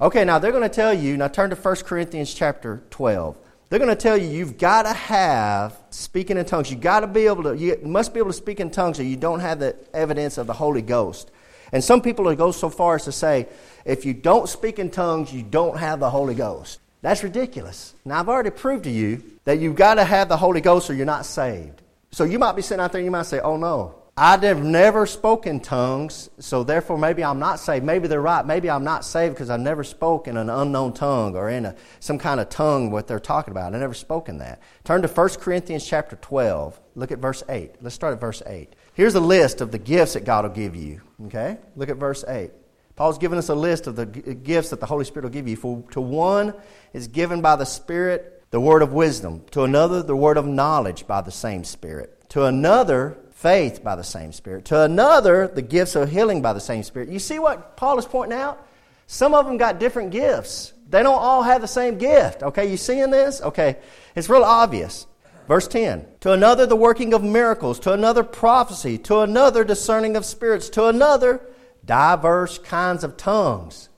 Okay, 0.00 0.25
now 0.25 0.38
they're 0.38 0.50
going 0.50 0.62
to 0.62 0.69
tell 0.69 0.92
you, 0.92 1.16
now 1.16 1.28
turn 1.28 1.50
to 1.50 1.56
1 1.56 1.76
Corinthians 1.76 2.34
chapter 2.34 2.82
12. 2.90 3.37
They're 3.69 3.78
going 3.78 3.88
to 3.88 3.96
tell 3.96 4.16
you 4.16 4.28
you've 4.28 4.58
got 4.58 4.82
to 4.82 4.92
have 4.92 5.78
speaking 5.90 6.37
in 6.37 6.44
tongues. 6.44 6.70
You've 6.70 6.81
got 6.81 7.00
to 7.00 7.06
be 7.06 7.26
able 7.26 7.44
to, 7.44 7.56
you 7.56 7.78
must 7.82 8.12
be 8.12 8.19
able 8.19 8.31
to 8.31 8.37
speak 8.37 8.58
in 8.58 8.70
tongues 8.70 8.98
or 8.98 9.04
you 9.04 9.16
don't 9.16 9.40
have 9.40 9.60
the 9.60 9.76
evidence 9.94 10.38
of 10.38 10.48
the 10.48 10.52
Holy 10.52 10.82
Ghost. 10.82 11.31
And 11.72 11.82
some 11.82 12.02
people 12.02 12.34
go 12.34 12.52
so 12.52 12.69
far 12.69 12.96
as 12.96 13.05
to 13.05 13.12
say, 13.12 13.49
if 13.84 14.05
you 14.05 14.14
don't 14.14 14.49
speak 14.49 14.78
in 14.78 14.90
tongues, 14.90 15.32
you 15.32 15.43
don't 15.43 15.76
have 15.76 16.00
the 16.00 16.11
Holy 16.11 16.34
Ghost. 16.34 16.81
That's 17.02 17.22
ridiculous. 17.22 17.94
Now, 18.05 18.20
I've 18.20 18.28
already 18.28 18.50
proved 18.50 18.84
to 18.84 18.90
you 18.90 19.22
that 19.44 19.58
you've 19.58 19.76
got 19.76 19.94
to 19.94 20.05
have 20.05 20.28
the 20.28 20.37
Holy 20.37 20.61
Ghost 20.61 20.90
or 20.90 20.94
you're 20.94 21.06
not 21.06 21.25
saved. 21.25 21.81
So 22.12 22.25
you 22.25 22.38
might 22.38 22.56
be 22.56 22.62
sitting 22.62 22.82
out 22.82 22.93
there 22.93 22.99
and 22.99 23.06
you 23.06 23.11
might 23.11 23.26
say, 23.26 23.40
oh 23.40 23.56
no, 23.56 23.94
I've 24.17 24.62
never 24.62 25.06
spoken 25.06 25.61
tongues, 25.61 26.28
so 26.38 26.62
therefore 26.62 26.99
maybe 26.99 27.25
I'm 27.25 27.38
not 27.38 27.58
saved. 27.58 27.87
Maybe 27.87 28.06
they're 28.06 28.20
right. 28.20 28.44
Maybe 28.44 28.69
I'm 28.69 28.84
not 28.84 29.05
saved 29.05 29.34
because 29.34 29.49
I've 29.49 29.61
never 29.61 29.82
spoken 29.82 30.37
an 30.37 30.50
unknown 30.50 30.93
tongue 30.93 31.37
or 31.37 31.49
in 31.49 31.64
a, 31.64 31.76
some 32.00 32.19
kind 32.19 32.38
of 32.38 32.50
tongue 32.50 32.90
what 32.90 33.06
they're 33.06 33.19
talking 33.19 33.52
about. 33.52 33.73
I've 33.73 33.81
never 33.81 33.94
spoken 33.94 34.37
that. 34.38 34.61
Turn 34.84 35.00
to 35.00 35.08
1 35.08 35.28
Corinthians 35.37 35.87
chapter 35.87 36.16
12. 36.16 36.78
Look 36.96 37.12
at 37.12 37.19
verse 37.19 37.43
8. 37.49 37.76
Let's 37.81 37.94
start 37.94 38.12
at 38.12 38.20
verse 38.20 38.43
8. 38.44 38.75
Here's 39.00 39.14
a 39.14 39.20
list 39.20 39.62
of 39.62 39.70
the 39.70 39.79
gifts 39.79 40.12
that 40.12 40.26
God 40.26 40.44
will 40.44 40.52
give 40.52 40.76
you. 40.76 41.00
Okay? 41.25 41.56
Look 41.75 41.88
at 41.88 41.97
verse 41.97 42.23
8. 42.23 42.50
Paul's 42.97 43.17
given 43.17 43.38
us 43.38 43.49
a 43.49 43.55
list 43.55 43.87
of 43.87 43.97
the 43.97 44.05
gifts 44.05 44.69
that 44.69 44.81
the 44.81 44.85
Holy 44.85 45.06
Spirit 45.06 45.25
will 45.25 45.31
give 45.31 45.49
you. 45.49 45.56
For 45.56 45.82
to 45.93 46.02
one 46.02 46.52
is 46.93 47.08
given 47.08 47.41
by 47.41 47.56
the 47.56 47.64
Spirit 47.64 48.44
the 48.50 48.61
word 48.61 48.82
of 48.82 48.93
wisdom, 48.93 49.43
to 49.52 49.62
another 49.62 50.02
the 50.02 50.14
word 50.14 50.37
of 50.37 50.47
knowledge 50.47 51.06
by 51.06 51.23
the 51.23 51.31
same 51.31 51.64
Spirit, 51.64 52.29
to 52.29 52.44
another 52.44 53.17
faith 53.31 53.82
by 53.82 53.97
the 53.97 54.05
same 54.05 54.32
Spirit, 54.32 54.67
to 54.67 54.82
another 54.82 55.49
the 55.49 55.62
gifts 55.62 55.97
of 55.97 56.11
healing 56.11 56.43
by 56.43 56.52
the 56.52 56.61
same 56.61 56.82
Spirit. 56.82 57.08
You 57.08 57.20
see 57.20 57.38
what 57.38 57.79
Paul 57.79 57.99
is 57.99 58.05
pointing 58.05 58.38
out? 58.38 58.69
Some 59.06 59.32
of 59.32 59.47
them 59.47 59.56
got 59.56 59.81
different 59.81 60.11
gifts. 60.11 60.75
They 60.91 61.02
don't 61.02 61.19
all 61.19 61.43
have 61.43 61.62
the 61.62 61.69
same 61.69 61.97
gift. 61.97 62.43
Okay, 62.43 62.70
you 62.70 62.76
seeing 62.76 63.11
this? 63.11 63.41
Okay, 63.41 63.79
it's 64.14 64.29
real 64.29 64.44
obvious. 64.44 65.06
Verse 65.48 65.66
10 65.69 66.06
To 66.20 66.32
another 66.32 66.66
the 66.66 66.76
working 66.76 67.12
of 67.12 67.22
miracles, 67.22 67.78
to 67.81 67.92
another 67.92 68.22
prophecy, 68.22 68.98
to 68.98 69.20
another 69.20 69.64
discerning 69.64 70.16
of 70.16 70.25
spirits, 70.25 70.69
to 70.70 70.87
another 70.87 71.40
diverse 71.84 72.58
kinds 72.58 73.04
of 73.04 73.16
tongues. 73.16 73.88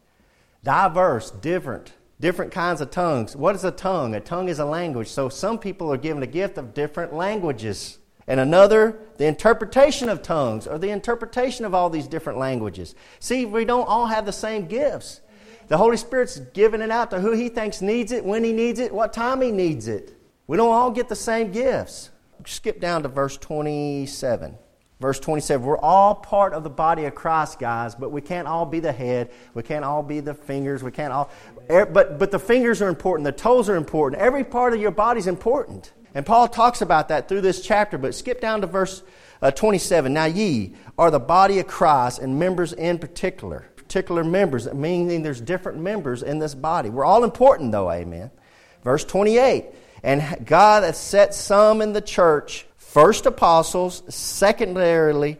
Diverse, 0.64 1.30
different, 1.30 1.92
different 2.20 2.52
kinds 2.52 2.80
of 2.80 2.90
tongues. 2.90 3.34
What 3.34 3.54
is 3.54 3.64
a 3.64 3.70
tongue? 3.70 4.14
A 4.14 4.20
tongue 4.20 4.48
is 4.48 4.58
a 4.58 4.64
language. 4.64 5.08
So 5.08 5.28
some 5.28 5.58
people 5.58 5.92
are 5.92 5.96
given 5.96 6.22
a 6.22 6.26
gift 6.26 6.56
of 6.56 6.74
different 6.74 7.12
languages. 7.12 7.98
And 8.26 8.38
another, 8.38 9.00
the 9.18 9.26
interpretation 9.26 10.08
of 10.08 10.22
tongues 10.22 10.66
or 10.66 10.78
the 10.78 10.90
interpretation 10.90 11.64
of 11.64 11.74
all 11.74 11.90
these 11.90 12.06
different 12.06 12.38
languages. 12.38 12.94
See, 13.18 13.44
we 13.44 13.64
don't 13.64 13.88
all 13.88 14.06
have 14.06 14.24
the 14.24 14.32
same 14.32 14.66
gifts. 14.66 15.20
The 15.68 15.78
Holy 15.78 15.96
Spirit's 15.96 16.38
giving 16.38 16.80
it 16.80 16.90
out 16.90 17.10
to 17.10 17.20
who 17.20 17.32
He 17.32 17.48
thinks 17.48 17.82
needs 17.82 18.12
it, 18.12 18.24
when 18.24 18.44
He 18.44 18.52
needs 18.52 18.78
it, 18.78 18.94
what 18.94 19.12
time 19.12 19.42
He 19.42 19.50
needs 19.50 19.88
it. 19.88 20.16
We 20.46 20.56
don't 20.56 20.72
all 20.72 20.90
get 20.90 21.08
the 21.08 21.16
same 21.16 21.52
gifts. 21.52 22.10
Skip 22.46 22.80
down 22.80 23.02
to 23.04 23.08
verse 23.08 23.36
27. 23.36 24.58
Verse 25.02 25.18
27 25.18 25.66
We're 25.66 25.78
all 25.78 26.14
part 26.14 26.52
of 26.54 26.62
the 26.62 26.70
body 26.70 27.04
of 27.06 27.14
Christ, 27.14 27.58
guys, 27.58 27.94
but 27.94 28.10
we 28.10 28.20
can't 28.20 28.46
all 28.46 28.64
be 28.64 28.78
the 28.78 28.92
head. 28.92 29.32
We 29.52 29.64
can't 29.64 29.84
all 29.84 30.02
be 30.02 30.20
the 30.20 30.32
fingers. 30.32 30.82
We 30.82 30.92
can't 30.92 31.12
all. 31.12 31.30
But, 31.68 32.18
but 32.18 32.30
the 32.30 32.38
fingers 32.38 32.80
are 32.80 32.88
important. 32.88 33.24
The 33.24 33.32
toes 33.32 33.68
are 33.68 33.74
important. 33.76 34.22
Every 34.22 34.44
part 34.44 34.72
of 34.72 34.80
your 34.80 34.92
body 34.92 35.18
is 35.18 35.26
important. 35.26 35.92
And 36.14 36.24
Paul 36.24 36.46
talks 36.46 36.82
about 36.82 37.08
that 37.08 37.28
through 37.28 37.40
this 37.40 37.62
chapter, 37.62 37.98
but 37.98 38.14
skip 38.14 38.40
down 38.40 38.60
to 38.60 38.66
verse 38.66 39.02
uh, 39.40 39.50
27. 39.50 40.12
Now, 40.12 40.26
ye 40.26 40.74
are 40.96 41.10
the 41.10 41.18
body 41.18 41.58
of 41.58 41.66
Christ 41.66 42.20
and 42.20 42.38
members 42.38 42.72
in 42.72 42.98
particular. 42.98 43.66
Particular 43.74 44.22
members, 44.22 44.72
meaning 44.72 45.22
there's 45.22 45.40
different 45.40 45.78
members 45.78 46.22
in 46.22 46.38
this 46.38 46.54
body. 46.54 46.90
We're 46.90 47.04
all 47.04 47.24
important, 47.24 47.72
though, 47.72 47.90
amen. 47.90 48.30
Verse 48.84 49.04
28 49.04 49.66
And 50.02 50.44
God 50.44 50.82
has 50.82 50.98
set 50.98 51.34
some 51.34 51.80
in 51.80 51.92
the 51.92 52.00
church 52.00 52.66
First, 52.92 53.24
apostles. 53.24 54.02
Secondarily, 54.14 55.38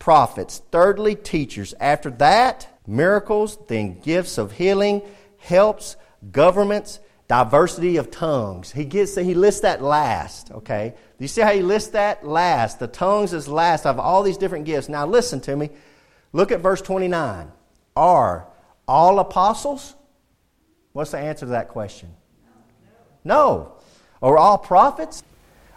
prophets. 0.00 0.60
Thirdly, 0.72 1.14
teachers. 1.14 1.72
After 1.78 2.10
that, 2.10 2.66
miracles, 2.88 3.56
then 3.68 4.00
gifts 4.00 4.36
of 4.36 4.50
healing, 4.50 5.02
helps, 5.36 5.94
governments, 6.32 6.98
diversity 7.28 7.98
of 7.98 8.10
tongues. 8.10 8.72
He 8.72 8.84
gets 8.84 9.14
he 9.14 9.34
lists 9.34 9.60
that 9.60 9.80
last, 9.80 10.50
okay? 10.50 10.92
Do 10.96 11.24
you 11.24 11.28
see 11.28 11.42
how 11.42 11.52
he 11.52 11.62
lists 11.62 11.90
that 11.90 12.26
last? 12.26 12.80
The 12.80 12.88
tongues 12.88 13.32
is 13.32 13.46
last 13.46 13.86
of 13.86 14.00
all 14.00 14.24
these 14.24 14.36
different 14.36 14.64
gifts. 14.64 14.88
Now 14.88 15.06
listen 15.06 15.40
to 15.42 15.54
me. 15.54 15.70
Look 16.32 16.50
at 16.50 16.58
verse 16.58 16.82
29. 16.82 17.52
Are 17.94 18.48
all 18.88 19.20
apostles? 19.20 19.94
What's 20.94 21.12
the 21.12 21.18
answer 21.18 21.46
to 21.46 21.52
that 21.52 21.68
question? 21.68 22.12
No. 23.22 23.77
Are 24.22 24.36
all 24.36 24.58
prophets? 24.58 25.22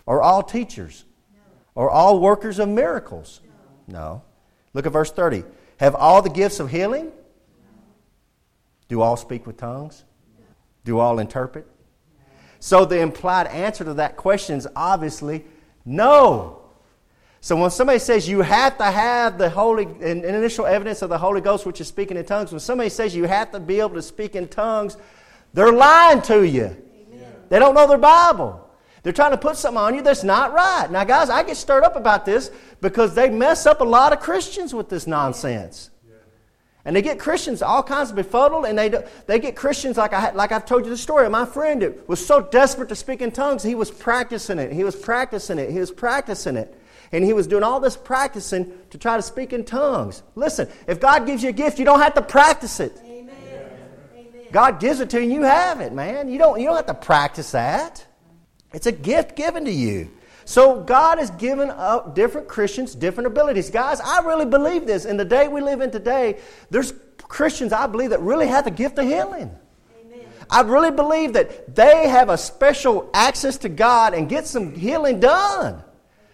Are 0.08 0.22
all 0.22 0.44
teachers? 0.44 1.06
Are 1.76 1.90
all 1.90 2.20
workers 2.20 2.60
of 2.60 2.70
miracles? 2.70 3.42
No. 3.88 4.24
Look 4.74 4.86
at 4.86 4.92
verse 4.92 5.12
30. 5.12 5.44
Have 5.78 5.96
all 5.96 6.22
the 6.22 6.30
gifts 6.30 6.60
of 6.60 6.70
healing? 6.70 7.12
Do 8.88 9.02
all 9.02 9.18
speak 9.18 9.48
with 9.48 9.58
tongues? 9.58 10.04
Do 10.84 11.00
all 11.00 11.20
interpret? 11.20 11.68
So 12.60 12.86
the 12.86 13.00
implied 13.00 13.48
answer 13.48 13.84
to 13.84 13.96
that 13.96 14.18
question 14.18 14.58
is 14.58 14.68
obviously 14.76 15.46
no. 15.86 16.62
So 17.40 17.56
when 17.56 17.72
somebody 17.72 17.98
says 17.98 18.30
you 18.30 18.42
have 18.42 18.78
to 18.78 18.84
have 18.84 19.40
the 19.40 19.50
holy 19.50 19.86
initial 20.02 20.68
evidence 20.68 21.02
of 21.02 21.10
the 21.10 21.18
Holy 21.18 21.42
Ghost, 21.42 21.66
which 21.66 21.82
is 21.82 21.88
speaking 21.88 22.18
in 22.18 22.26
tongues, 22.26 22.52
when 22.52 22.60
somebody 22.60 22.90
says 22.90 23.16
you 23.16 23.24
have 23.24 23.52
to 23.52 23.60
be 23.60 23.80
able 23.80 23.96
to 23.96 24.02
speak 24.02 24.36
in 24.36 24.48
tongues, 24.48 24.96
they're 25.54 25.74
lying 25.74 26.22
to 26.24 26.46
you. 26.46 26.78
They 27.52 27.60
don't 27.60 27.76
know 27.76 27.86
their 27.86 27.98
Bible. 27.98 28.66
They're 29.04 29.12
trying 29.12 29.32
to 29.32 29.38
put 29.38 29.58
something 29.58 29.78
on 29.78 29.94
you 29.94 30.02
that's 30.02 30.24
not 30.24 30.54
right. 30.54 30.90
Now, 30.90 31.04
guys, 31.04 31.30
I 31.30 31.44
get 31.44 31.58
stirred 31.58 31.84
up 31.84 31.98
about 31.98 32.26
this 32.26 32.50
because 32.80 33.14
they 33.14 33.30
mess 33.30 33.66
up 33.66 33.82
a 33.82 33.84
lot 33.84 34.14
of 34.14 34.22
Christians 34.22 34.74
with 34.74 34.88
this 34.88 35.06
nonsense. 35.06 35.90
And 36.86 36.96
they 36.96 37.02
get 37.02 37.20
Christians 37.20 37.62
all 37.62 37.84
kinds 37.84 38.10
of 38.10 38.16
befuddled, 38.16 38.66
and 38.66 38.80
they, 38.80 38.90
they 39.28 39.38
get 39.38 39.58
Christians 39.58 39.98
like, 39.98 40.14
I, 40.14 40.32
like 40.32 40.54
I've 40.54 40.66
told 40.66 40.86
you 40.86 40.90
the 40.90 40.98
story. 40.98 41.30
My 41.30 41.46
friend 41.46 41.94
was 42.08 42.26
so 42.26 42.40
desperate 42.40 42.88
to 42.88 42.96
speak 42.96 43.22
in 43.22 43.32
tongues, 43.32 43.64
he 43.64 43.76
was 43.76 43.92
practicing 43.92 44.58
it. 44.58 44.72
He 44.72 44.86
was 44.86 44.96
practicing 44.96 45.60
it. 45.60 45.72
He 45.72 45.80
was 45.80 45.92
practicing 45.92 46.56
it. 46.56 46.74
And 47.12 47.26
he 47.26 47.34
was 47.34 47.48
doing 47.48 47.64
all 47.64 47.82
this 47.82 47.98
practicing 47.98 48.72
to 48.92 48.98
try 48.98 49.18
to 49.18 49.22
speak 49.22 49.52
in 49.52 49.66
tongues. 49.66 50.24
Listen, 50.36 50.70
if 50.88 51.02
God 51.02 51.26
gives 51.26 51.44
you 51.44 51.50
a 51.50 51.54
gift, 51.54 51.80
you 51.80 51.84
don't 51.84 52.00
have 52.00 52.14
to 52.14 52.22
practice 52.22 52.80
it. 52.80 52.98
God 54.52 54.80
gives 54.80 55.00
it 55.00 55.10
to 55.12 55.18
you, 55.18 55.24
and 55.24 55.34
you 55.34 55.44
have 55.44 55.80
it, 55.80 55.94
man. 55.94 56.30
You 56.30 56.38
don't, 56.38 56.60
you 56.60 56.68
don't 56.68 56.76
have 56.76 56.88
to 56.88 56.94
practice 56.94 57.52
that. 57.52 58.06
It's 58.74 58.88
a 58.88 58.92
gift 58.92 59.36
given 59.36 59.66
to 59.66 59.72
you. 59.72 60.12
So 60.46 60.82
God 60.84 61.20
has 61.20 61.30
given 61.32 61.70
up 61.70 62.16
different 62.16 62.48
Christians 62.48 62.96
different 62.96 63.28
abilities. 63.28 63.70
Guys, 63.70 64.00
I 64.02 64.20
really 64.22 64.46
believe 64.46 64.86
this. 64.86 65.06
In 65.06 65.18
the 65.18 65.26
day 65.26 65.48
we 65.48 65.62
live 65.62 65.82
in 65.82 65.92
today, 65.92 66.40
there's 66.70 66.94
Christians 67.20 67.72
I 67.72 67.88
believe 67.88 68.10
that 68.10 68.22
really 68.22 68.48
have 68.48 68.66
the 68.66 68.72
gift 68.72 68.98
of 68.98 69.06
healing. 69.06 69.56
Amen. 70.02 70.26
I 70.50 70.62
really 70.62 70.92
believe 70.92 71.34
that 71.34 71.76
they 71.76 72.10
have 72.10 72.30
a 72.30 72.38
special 72.38 73.10
access 73.14 73.58
to 73.60 73.70
God 73.70 74.14
and 74.14 74.28
get 74.28 74.48
some 74.48 74.74
healing 74.74 75.20
done. 75.20 75.84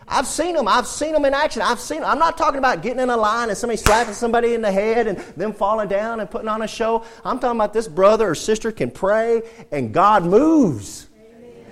I've 0.08 0.28
seen 0.28 0.56
them. 0.56 0.68
I've 0.68 0.88
seen 0.88 1.12
them 1.12 1.26
in 1.26 1.34
action. 1.34 1.62
I've 1.62 1.82
seen 1.82 2.00
them. 2.00 2.10
I'm 2.10 2.20
not 2.20 2.38
talking 2.38 2.60
about 2.60 2.82
getting 2.82 3.02
in 3.02 3.10
a 3.10 3.18
line 3.18 3.50
and 3.50 3.58
somebody 3.58 3.78
slapping 3.78 4.14
somebody 4.14 4.54
in 4.54 4.62
the 4.62 4.72
head 4.72 5.08
and 5.08 5.18
them 5.36 5.52
falling 5.52 5.90
down 5.90 6.22
and 6.22 6.32
putting 6.32 6.48
on 6.48 6.62
a 6.62 6.68
show. 6.68 7.04
I'm 7.26 7.40
talking 7.40 7.58
about 7.58 7.74
this 7.74 7.88
brother 7.88 8.30
or 8.30 8.36
sister 8.36 8.72
can 8.72 8.90
pray 8.90 9.42
and 9.72 9.94
God 9.94 10.26
moves. 10.26 11.10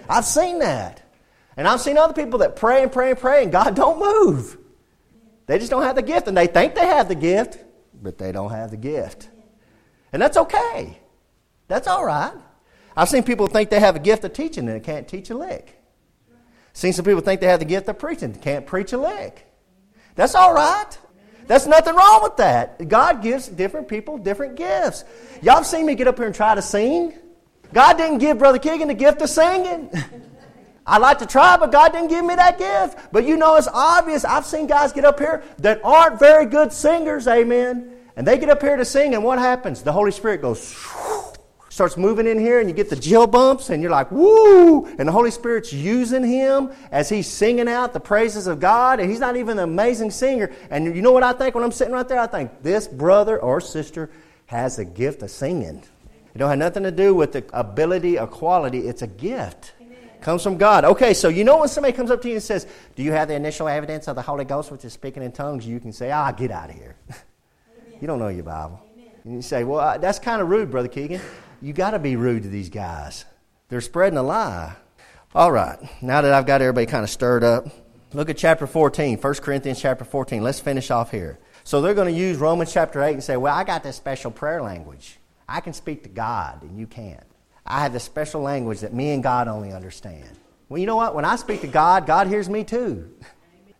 I've 0.09 0.25
seen 0.25 0.59
that. 0.59 1.01
And 1.55 1.67
I've 1.67 1.79
seen 1.79 1.97
other 1.97 2.13
people 2.13 2.39
that 2.39 2.57
pray 2.57 2.83
and 2.83 2.91
pray 2.91 3.11
and 3.11 3.19
pray 3.19 3.43
and 3.43 3.51
God 3.51 3.75
don't 3.75 3.99
move. 3.99 4.57
They 5.45 5.57
just 5.57 5.71
don't 5.71 5.83
have 5.83 5.95
the 5.95 6.01
gift 6.01 6.27
and 6.27 6.35
they 6.35 6.47
think 6.47 6.75
they 6.75 6.85
have 6.85 7.07
the 7.07 7.15
gift, 7.15 7.57
but 8.01 8.17
they 8.17 8.33
don't 8.33 8.51
have 8.51 8.71
the 8.71 8.77
gift. 8.77 9.29
And 10.11 10.21
that's 10.21 10.35
okay. 10.35 10.99
That's 11.69 11.87
all 11.87 12.03
right. 12.05 12.33
I've 12.97 13.07
seen 13.09 13.23
people 13.23 13.47
think 13.47 13.69
they 13.69 13.79
have 13.79 13.95
a 13.95 13.99
gift 13.99 14.25
of 14.25 14.33
teaching 14.33 14.67
and 14.67 14.75
they 14.75 14.85
can't 14.85 15.07
teach 15.07 15.29
a 15.29 15.37
lick. 15.37 15.81
Seen 16.75 16.91
some 16.91 17.05
people 17.05 17.21
think 17.21 17.39
they 17.39 17.47
have 17.47 17.59
the 17.59 17.65
gift 17.65 17.87
of 17.87 17.97
preaching, 17.97 18.33
can't 18.33 18.67
preach 18.67 18.91
a 18.91 18.97
lick. 18.97 19.47
That's 20.15 20.35
all 20.35 20.53
right. 20.53 20.97
That's 21.47 21.65
nothing 21.65 21.95
wrong 21.95 22.19
with 22.21 22.35
that. 22.35 22.89
God 22.89 23.21
gives 23.21 23.47
different 23.47 23.87
people 23.87 24.17
different 24.17 24.57
gifts. 24.57 25.05
Y'all 25.41 25.55
have 25.55 25.65
seen 25.65 25.85
me 25.85 25.95
get 25.95 26.09
up 26.09 26.17
here 26.17 26.25
and 26.25 26.35
try 26.35 26.53
to 26.53 26.61
sing? 26.61 27.13
God 27.71 27.97
didn't 27.97 28.17
give 28.17 28.39
Brother 28.39 28.59
Keegan 28.59 28.89
the 28.89 28.93
gift 28.93 29.21
of 29.21 29.29
singing. 29.29 29.89
I'd 30.85 31.01
like 31.01 31.19
to 31.19 31.25
try, 31.25 31.55
but 31.55 31.71
God 31.71 31.93
didn't 31.93 32.09
give 32.09 32.25
me 32.25 32.35
that 32.35 32.57
gift. 32.57 33.07
But 33.13 33.23
you 33.23 33.37
know, 33.37 33.55
it's 33.55 33.69
obvious. 33.71 34.25
I've 34.25 34.45
seen 34.45 34.67
guys 34.67 34.91
get 34.91 35.05
up 35.05 35.17
here 35.17 35.43
that 35.59 35.79
aren't 35.81 36.19
very 36.19 36.45
good 36.45 36.73
singers, 36.73 37.25
amen. 37.25 37.89
And 38.17 38.27
they 38.27 38.37
get 38.37 38.49
up 38.49 38.61
here 38.61 38.75
to 38.75 38.83
sing, 38.83 39.13
and 39.13 39.23
what 39.23 39.39
happens? 39.39 39.81
The 39.81 39.93
Holy 39.93 40.11
Spirit 40.11 40.41
goes, 40.41 40.75
starts 41.75 41.97
moving 41.97 42.25
in 42.25 42.39
here, 42.39 42.61
and 42.61 42.69
you 42.69 42.73
get 42.73 42.89
the 42.89 42.95
jill 42.95 43.27
bumps, 43.27 43.69
and 43.69 43.83
you're 43.83 43.91
like, 43.91 44.09
woo! 44.09 44.85
And 44.85 45.09
the 45.09 45.11
Holy 45.11 45.29
Spirit's 45.29 45.73
using 45.73 46.23
him 46.23 46.71
as 46.89 47.09
he's 47.09 47.27
singing 47.27 47.67
out 47.67 47.91
the 47.91 47.99
praises 47.99 48.47
of 48.47 48.61
God, 48.61 49.01
and 49.01 49.09
he's 49.09 49.19
not 49.19 49.35
even 49.35 49.57
an 49.57 49.65
amazing 49.65 50.11
singer. 50.11 50.53
And 50.69 50.95
you 50.95 51.01
know 51.01 51.11
what 51.11 51.21
I 51.23 51.33
think 51.33 51.53
when 51.53 51.65
I'm 51.65 51.73
sitting 51.73 51.93
right 51.93 52.07
there? 52.07 52.17
I 52.17 52.27
think 52.27 52.63
this 52.63 52.87
brother 52.87 53.37
or 53.41 53.59
sister 53.59 54.09
has 54.45 54.79
a 54.79 54.85
gift 54.85 55.21
of 55.21 55.29
singing. 55.29 55.83
It 56.33 56.37
don't 56.37 56.47
have 56.47 56.57
nothing 56.57 56.83
to 56.83 56.91
do 56.91 57.13
with 57.13 57.33
the 57.33 57.43
ability 57.51 58.17
or 58.17 58.27
quality, 58.27 58.87
it's 58.87 59.01
a 59.01 59.07
gift. 59.07 59.73
Comes 60.21 60.43
from 60.43 60.55
God. 60.55 60.85
Okay, 60.85 61.13
so 61.13 61.27
you 61.27 61.43
know 61.43 61.59
when 61.59 61.67
somebody 61.67 61.91
comes 61.91 62.09
up 62.09 62.21
to 62.21 62.29
you 62.29 62.35
and 62.35 62.43
says, 62.43 62.67
Do 62.95 63.03
you 63.03 63.11
have 63.11 63.27
the 63.27 63.35
initial 63.35 63.67
evidence 63.67 64.07
of 64.07 64.15
the 64.15 64.21
Holy 64.21 64.45
Ghost, 64.45 64.71
which 64.71 64.85
is 64.85 64.93
speaking 64.93 65.21
in 65.21 65.33
tongues? 65.33 65.67
You 65.67 65.81
can 65.81 65.91
say, 65.91 66.09
Ah, 66.09 66.31
get 66.31 66.51
out 66.51 66.69
of 66.69 66.75
here. 66.77 66.95
you 68.01 68.07
don't 68.07 68.17
know 68.17 68.29
your 68.29 68.45
Bible. 68.45 68.81
Amen. 68.95 69.11
And 69.25 69.35
you 69.35 69.41
say, 69.41 69.65
Well, 69.65 69.99
that's 69.99 70.19
kind 70.19 70.41
of 70.41 70.49
rude, 70.49 70.71
Brother 70.71 70.87
Keegan. 70.87 71.19
You 71.61 71.73
got 71.73 71.91
to 71.91 71.99
be 71.99 72.15
rude 72.15 72.43
to 72.43 72.49
these 72.49 72.69
guys. 72.69 73.25
They're 73.69 73.81
spreading 73.81 74.17
a 74.17 74.23
lie. 74.23 74.75
All 75.33 75.51
right, 75.51 75.77
now 76.01 76.21
that 76.21 76.33
I've 76.33 76.45
got 76.45 76.61
everybody 76.61 76.85
kind 76.85 77.03
of 77.03 77.09
stirred 77.09 77.43
up, 77.43 77.67
look 78.13 78.29
at 78.29 78.37
chapter 78.37 78.67
14, 78.67 79.17
1 79.17 79.33
Corinthians 79.35 79.81
chapter 79.81 80.05
14. 80.05 80.41
Let's 80.41 80.59
finish 80.59 80.91
off 80.91 81.11
here. 81.11 81.39
So 81.65 81.81
they're 81.81 81.93
going 81.93 82.13
to 82.13 82.19
use 82.19 82.37
Romans 82.37 82.71
chapter 82.71 83.01
8 83.01 83.13
and 83.13 83.23
say, 83.23 83.37
Well, 83.37 83.53
I 83.53 83.63
got 83.63 83.83
this 83.83 83.95
special 83.95 84.31
prayer 84.31 84.61
language. 84.61 85.17
I 85.47 85.61
can 85.61 85.73
speak 85.73 86.03
to 86.03 86.09
God, 86.09 86.61
and 86.63 86.79
you 86.79 86.87
can't. 86.87 87.23
I 87.65 87.81
have 87.81 87.91
this 87.91 88.03
special 88.03 88.41
language 88.41 88.81
that 88.81 88.93
me 88.93 89.11
and 89.11 89.23
God 89.23 89.47
only 89.47 89.73
understand. 89.73 90.29
Well, 90.69 90.79
you 90.79 90.85
know 90.85 90.95
what? 90.95 91.15
When 91.15 91.25
I 91.25 91.35
speak 91.35 91.61
to 91.61 91.67
God, 91.67 92.05
God 92.05 92.27
hears 92.27 92.49
me 92.49 92.63
too. 92.63 93.11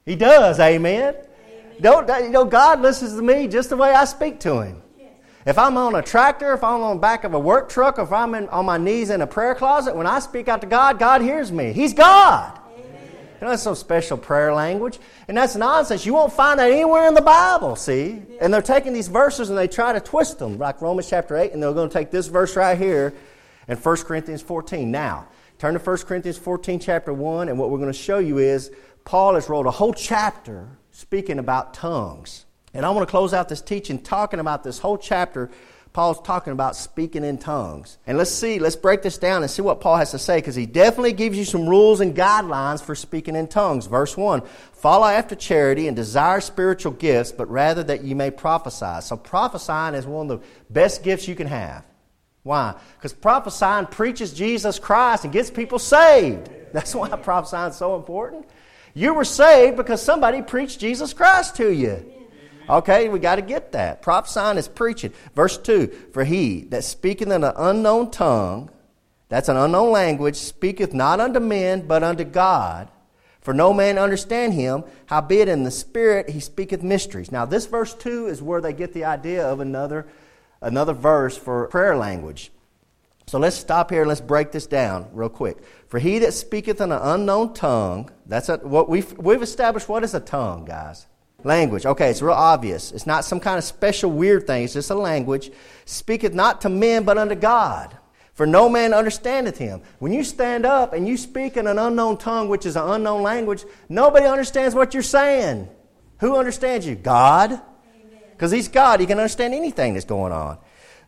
He 0.05 0.15
does, 0.15 0.59
amen. 0.59 1.15
amen. 1.15 1.25
Don't 1.81 2.23
you 2.23 2.29
know 2.29 2.45
God 2.45 2.81
listens 2.81 3.15
to 3.15 3.21
me 3.21 3.47
just 3.47 3.69
the 3.69 3.77
way 3.77 3.91
I 3.91 4.05
speak 4.05 4.39
to 4.41 4.61
him. 4.61 4.83
If 5.45 5.59
I'm 5.59 5.77
on 5.77 5.93
a 5.93 6.01
tractor, 6.01 6.53
if 6.53 6.63
I'm 6.63 6.81
on 6.81 6.97
the 6.97 7.01
back 7.01 7.23
of 7.23 7.35
a 7.35 7.39
work 7.39 7.69
truck, 7.69 7.99
if 7.99 8.11
I'm 8.11 8.33
in, 8.33 8.49
on 8.49 8.65
my 8.65 8.79
knees 8.79 9.11
in 9.11 9.21
a 9.21 9.27
prayer 9.27 9.53
closet, 9.53 9.95
when 9.95 10.07
I 10.07 10.17
speak 10.17 10.47
out 10.47 10.61
to 10.61 10.67
God, 10.67 10.97
God 10.97 11.21
hears 11.21 11.51
me. 11.51 11.71
He's 11.71 11.93
God. 11.93 12.59
You 12.77 13.41
know, 13.41 13.49
that's 13.49 13.61
some 13.61 13.75
special 13.75 14.17
prayer 14.17 14.53
language. 14.55 14.97
And 15.27 15.37
that's 15.37 15.55
nonsense. 15.55 16.03
You 16.03 16.15
won't 16.15 16.33
find 16.33 16.59
that 16.59 16.71
anywhere 16.71 17.07
in 17.07 17.13
the 17.13 17.21
Bible, 17.21 17.75
see? 17.75 18.23
And 18.41 18.51
they're 18.51 18.61
taking 18.63 18.91
these 18.91 19.07
verses 19.07 19.49
and 19.49 19.57
they 19.57 19.67
try 19.67 19.93
to 19.93 19.99
twist 19.99 20.39
them, 20.39 20.57
like 20.57 20.81
Romans 20.81 21.09
chapter 21.09 21.37
8, 21.37 21.51
and 21.51 21.61
they're 21.61 21.73
going 21.73 21.89
to 21.89 21.93
take 21.93 22.09
this 22.09 22.25
verse 22.25 22.55
right 22.55 22.77
here 22.77 23.13
and 23.67 23.77
1 23.77 23.97
Corinthians 23.97 24.41
14. 24.41 24.89
Now, 24.89 25.27
turn 25.59 25.73
to 25.75 25.79
1 25.79 25.97
Corinthians 25.97 26.39
14, 26.39 26.79
chapter 26.79 27.13
1, 27.13 27.49
and 27.49 27.59
what 27.59 27.69
we're 27.69 27.77
going 27.77 27.91
to 27.91 27.97
show 27.97 28.17
you 28.17 28.39
is 28.39 28.71
Paul 29.03 29.35
has 29.35 29.47
wrote 29.47 29.67
a 29.67 29.71
whole 29.71 29.93
chapter 29.93 30.69
speaking 30.89 31.37
about 31.37 31.75
tongues. 31.75 32.45
And 32.75 32.85
I 32.85 32.89
want 32.89 33.07
to 33.07 33.11
close 33.11 33.33
out 33.33 33.47
this 33.47 33.61
teaching 33.61 33.99
talking 33.99 34.39
about 34.39 34.63
this 34.63 34.79
whole 34.79 34.97
chapter. 34.97 35.49
Paul's 35.93 36.21
talking 36.21 36.51
about 36.51 36.75
speaking 36.75 37.23
in 37.23 37.37
tongues. 37.37 37.97
And 38.05 38.17
let's 38.17 38.29
see, 38.29 38.59
let's 38.59 38.75
break 38.75 39.01
this 39.01 39.17
down 39.17 39.43
and 39.43 39.49
see 39.49 39.61
what 39.61 39.79
Paul 39.79 39.95
has 39.95 40.11
to 40.11 40.19
say 40.19 40.39
because 40.39 40.53
he 40.53 40.65
definitely 40.65 41.13
gives 41.13 41.37
you 41.37 41.45
some 41.45 41.69
rules 41.69 42.01
and 42.01 42.13
guidelines 42.13 42.83
for 42.83 42.95
speaking 42.95 43.33
in 43.33 43.47
tongues. 43.47 43.85
Verse 43.87 44.17
1 44.17 44.41
Follow 44.73 45.07
after 45.07 45.35
charity 45.35 45.87
and 45.87 45.95
desire 45.95 46.41
spiritual 46.41 46.91
gifts, 46.91 47.31
but 47.31 47.49
rather 47.49 47.81
that 47.81 48.03
you 48.03 48.13
may 48.13 48.29
prophesy. 48.29 48.99
So, 48.99 49.15
prophesying 49.15 49.95
is 49.95 50.05
one 50.05 50.29
of 50.29 50.41
the 50.41 50.47
best 50.69 51.01
gifts 51.01 51.29
you 51.29 51.35
can 51.35 51.47
have. 51.47 51.85
Why? 52.43 52.75
Because 52.97 53.13
prophesying 53.13 53.85
preaches 53.85 54.33
Jesus 54.33 54.79
Christ 54.79 55.23
and 55.23 55.31
gets 55.31 55.49
people 55.49 55.79
saved. 55.79 56.49
That's 56.73 56.93
why 56.93 57.07
prophesying 57.07 57.69
is 57.69 57.77
so 57.77 57.95
important. 57.95 58.45
You 58.93 59.13
were 59.13 59.23
saved 59.23 59.77
because 59.77 60.01
somebody 60.01 60.41
preached 60.41 60.81
Jesus 60.81 61.13
Christ 61.13 61.55
to 61.55 61.71
you. 61.71 62.11
Okay, 62.69 63.09
we 63.09 63.19
got 63.19 63.35
to 63.35 63.41
get 63.41 63.73
that. 63.73 64.01
Prophesying 64.01 64.57
is 64.57 64.67
preaching. 64.67 65.13
Verse 65.35 65.57
2 65.57 65.87
For 66.13 66.23
he 66.23 66.61
that 66.65 66.83
speaketh 66.83 67.29
in 67.29 67.43
an 67.43 67.53
unknown 67.55 68.11
tongue, 68.11 68.69
that's 69.29 69.49
an 69.49 69.57
unknown 69.57 69.91
language, 69.91 70.35
speaketh 70.35 70.93
not 70.93 71.19
unto 71.19 71.39
men, 71.39 71.87
but 71.87 72.03
unto 72.03 72.23
God. 72.23 72.89
For 73.41 73.53
no 73.53 73.73
man 73.73 73.99
understand 73.99 74.53
him, 74.53 74.83
howbeit 75.05 75.47
in 75.47 75.63
the 75.63 75.71
Spirit 75.71 76.29
he 76.29 76.39
speaketh 76.39 76.81
mysteries. 76.81 77.31
Now, 77.31 77.45
this 77.45 77.67
verse 77.67 77.93
2 77.93 78.27
is 78.27 78.41
where 78.41 78.59
they 78.59 78.73
get 78.73 78.93
the 78.93 79.05
idea 79.05 79.47
of 79.47 79.59
another 79.59 80.07
another 80.61 80.93
verse 80.93 81.37
for 81.37 81.67
prayer 81.67 81.95
language. 81.95 82.51
So 83.27 83.39
let's 83.39 83.55
stop 83.55 83.89
here 83.91 84.01
and 84.01 84.09
let's 84.09 84.21
break 84.21 84.51
this 84.51 84.67
down 84.67 85.09
real 85.13 85.29
quick. 85.29 85.57
For 85.87 85.99
he 85.99 86.19
that 86.19 86.33
speaketh 86.33 86.81
in 86.81 86.91
an 86.91 86.99
unknown 87.01 87.53
tongue, 87.53 88.09
that's 88.25 88.49
a, 88.49 88.57
what 88.57 88.87
we've, 88.87 89.15
we've 89.17 89.41
established 89.41 89.89
what 89.89 90.03
is 90.03 90.13
a 90.13 90.19
tongue, 90.19 90.65
guys? 90.65 91.07
Language. 91.45 91.85
Okay, 91.85 92.09
it's 92.09 92.23
real 92.23 92.33
obvious. 92.33 92.91
It's 92.91 93.05
not 93.05 93.23
some 93.23 93.39
kind 93.39 93.59
of 93.59 93.63
special 93.63 94.11
weird 94.11 94.47
thing, 94.47 94.63
it's 94.63 94.73
just 94.73 94.89
a 94.89 94.95
language. 94.95 95.51
Speaketh 95.85 96.33
not 96.33 96.61
to 96.61 96.69
men, 96.69 97.03
but 97.03 97.19
unto 97.19 97.35
God. 97.35 97.95
For 98.33 98.47
no 98.47 98.67
man 98.67 98.93
understandeth 98.93 99.57
him. 99.57 99.81
When 99.99 100.11
you 100.11 100.23
stand 100.23 100.65
up 100.65 100.93
and 100.93 101.07
you 101.07 101.15
speak 101.15 101.55
in 101.55 101.67
an 101.67 101.77
unknown 101.77 102.17
tongue, 102.17 102.49
which 102.49 102.65
is 102.65 102.75
an 102.75 102.89
unknown 102.89 103.21
language, 103.21 103.63
nobody 103.87 104.25
understands 104.25 104.73
what 104.73 104.95
you're 104.95 105.03
saying. 105.03 105.69
Who 106.19 106.35
understands 106.35 106.85
you? 106.87 106.95
God. 106.95 107.61
Because 108.31 108.51
he's 108.51 108.67
God, 108.67 108.99
he 108.99 109.05
can 109.05 109.19
understand 109.19 109.53
anything 109.53 109.93
that's 109.93 110.05
going 110.05 110.33
on. 110.33 110.57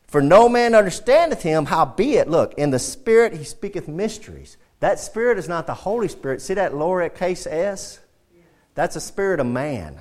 For 0.05 0.21
no 0.21 0.47
man 0.47 0.75
understandeth 0.75 1.41
him, 1.41 1.65
howbeit, 1.65 2.29
look, 2.29 2.53
in 2.53 2.69
the 2.69 2.79
Spirit 2.79 3.33
he 3.33 3.43
speaketh 3.43 3.87
mysteries. 3.87 4.55
That 4.81 4.99
Spirit 4.99 5.39
is 5.39 5.49
not 5.49 5.65
the 5.65 5.73
Holy 5.73 6.07
Spirit. 6.07 6.41
See 6.41 6.53
that 6.53 6.75
lower 6.75 7.09
case 7.09 7.47
S? 7.47 7.99
That's 8.75 8.95
a 8.95 9.01
spirit 9.01 9.39
of 9.39 9.47
man. 9.47 9.99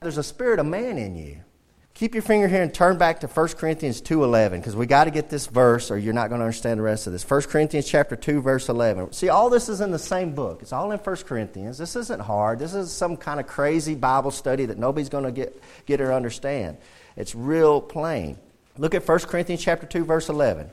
There's 0.00 0.18
a 0.18 0.22
spirit 0.22 0.60
of 0.60 0.66
man 0.66 0.98
in 0.98 1.16
you. 1.16 1.38
Keep 1.94 2.14
your 2.14 2.22
finger 2.22 2.46
here 2.46 2.62
and 2.62 2.72
turn 2.72 2.96
back 2.96 3.18
to 3.20 3.26
1 3.26 3.48
Corinthians 3.48 4.00
2.11 4.00 4.52
because 4.52 4.76
we 4.76 4.86
got 4.86 5.04
to 5.04 5.10
get 5.10 5.28
this 5.28 5.48
verse 5.48 5.90
or 5.90 5.98
you're 5.98 6.14
not 6.14 6.28
going 6.28 6.38
to 6.38 6.44
understand 6.44 6.78
the 6.78 6.84
rest 6.84 7.08
of 7.08 7.12
this. 7.12 7.28
1 7.28 7.42
Corinthians 7.42 7.88
chapter 7.88 8.14
2 8.14 8.40
verse 8.40 8.68
11. 8.68 9.12
See, 9.12 9.28
all 9.28 9.50
this 9.50 9.68
is 9.68 9.80
in 9.80 9.90
the 9.90 9.98
same 9.98 10.32
book. 10.32 10.62
It's 10.62 10.72
all 10.72 10.92
in 10.92 10.98
1 11.00 11.16
Corinthians. 11.16 11.76
This 11.76 11.96
isn't 11.96 12.20
hard. 12.20 12.60
This 12.60 12.72
is 12.72 12.92
some 12.92 13.16
kind 13.16 13.40
of 13.40 13.48
crazy 13.48 13.96
Bible 13.96 14.30
study 14.30 14.66
that 14.66 14.78
nobody's 14.78 15.08
going 15.08 15.24
to 15.24 15.32
get, 15.32 15.60
get 15.86 16.00
or 16.00 16.12
understand. 16.12 16.76
It's 17.16 17.34
real 17.34 17.80
plain. 17.80 18.38
Look 18.76 18.94
at 18.94 19.06
1 19.06 19.18
Corinthians 19.20 19.64
chapter 19.64 19.86
2 19.86 20.04
verse 20.04 20.28
11. 20.28 20.70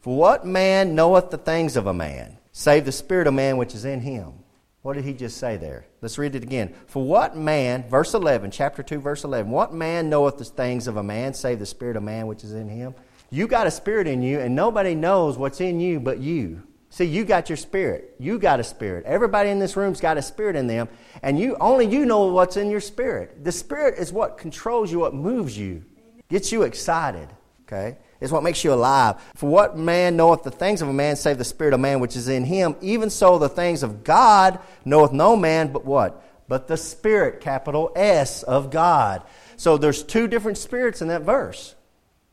For 0.00 0.16
what 0.16 0.46
man 0.46 0.94
knoweth 0.94 1.30
the 1.30 1.36
things 1.36 1.76
of 1.76 1.86
a 1.86 1.92
man, 1.92 2.38
save 2.52 2.86
the 2.86 2.92
spirit 2.92 3.26
of 3.26 3.34
man 3.34 3.58
which 3.58 3.74
is 3.74 3.84
in 3.84 4.00
him? 4.00 4.32
What 4.82 4.94
did 4.94 5.04
he 5.04 5.14
just 5.14 5.36
say 5.36 5.56
there? 5.56 5.86
Let's 6.00 6.18
read 6.18 6.34
it 6.34 6.42
again. 6.42 6.74
For 6.86 7.04
what 7.04 7.36
man, 7.36 7.88
verse 7.88 8.14
11, 8.14 8.50
chapter 8.50 8.82
2, 8.82 8.98
verse 8.98 9.22
11, 9.22 9.50
what 9.50 9.72
man 9.72 10.10
knoweth 10.10 10.38
the 10.38 10.44
things 10.44 10.88
of 10.88 10.96
a 10.96 11.02
man, 11.02 11.34
save 11.34 11.60
the 11.60 11.66
spirit 11.66 11.96
of 11.96 12.02
man 12.02 12.26
which 12.26 12.42
is 12.42 12.52
in 12.52 12.68
him? 12.68 12.94
You 13.30 13.46
got 13.46 13.68
a 13.68 13.70
spirit 13.70 14.08
in 14.08 14.22
you, 14.22 14.40
and 14.40 14.54
nobody 14.54 14.94
knows 14.96 15.38
what's 15.38 15.60
in 15.60 15.78
you 15.78 16.00
but 16.00 16.18
you. 16.18 16.64
See, 16.90 17.04
you 17.04 17.24
got 17.24 17.48
your 17.48 17.56
spirit. 17.56 18.16
You 18.18 18.38
got 18.38 18.60
a 18.60 18.64
spirit. 18.64 19.06
Everybody 19.06 19.50
in 19.50 19.58
this 19.58 19.76
room's 19.76 20.00
got 20.00 20.18
a 20.18 20.22
spirit 20.22 20.56
in 20.56 20.66
them, 20.66 20.88
and 21.22 21.38
you 21.38 21.56
only 21.60 21.86
you 21.86 22.04
know 22.04 22.26
what's 22.26 22.56
in 22.56 22.68
your 22.68 22.80
spirit. 22.80 23.44
The 23.44 23.52
spirit 23.52 23.98
is 23.98 24.12
what 24.12 24.36
controls 24.36 24.90
you, 24.90 24.98
what 24.98 25.14
moves 25.14 25.56
you, 25.56 25.84
gets 26.28 26.50
you 26.50 26.64
excited. 26.64 27.28
Okay? 27.62 27.96
Is 28.22 28.30
what 28.32 28.44
makes 28.44 28.62
you 28.62 28.72
alive. 28.72 29.20
For 29.34 29.50
what 29.50 29.76
man 29.76 30.16
knoweth 30.16 30.44
the 30.44 30.50
things 30.50 30.80
of 30.80 30.88
a 30.88 30.92
man 30.92 31.16
save 31.16 31.38
the 31.38 31.44
spirit 31.44 31.74
of 31.74 31.80
man 31.80 31.98
which 31.98 32.16
is 32.16 32.28
in 32.28 32.44
him? 32.44 32.76
Even 32.80 33.10
so, 33.10 33.38
the 33.38 33.48
things 33.48 33.82
of 33.82 34.04
God 34.04 34.60
knoweth 34.84 35.12
no 35.12 35.34
man 35.36 35.72
but 35.72 35.84
what? 35.84 36.22
But 36.48 36.68
the 36.68 36.76
Spirit, 36.76 37.40
capital 37.40 37.90
S, 37.96 38.42
of 38.44 38.70
God. 38.70 39.22
So 39.56 39.76
there's 39.76 40.02
two 40.02 40.28
different 40.28 40.58
spirits 40.58 41.02
in 41.02 41.08
that 41.08 41.22
verse. 41.22 41.74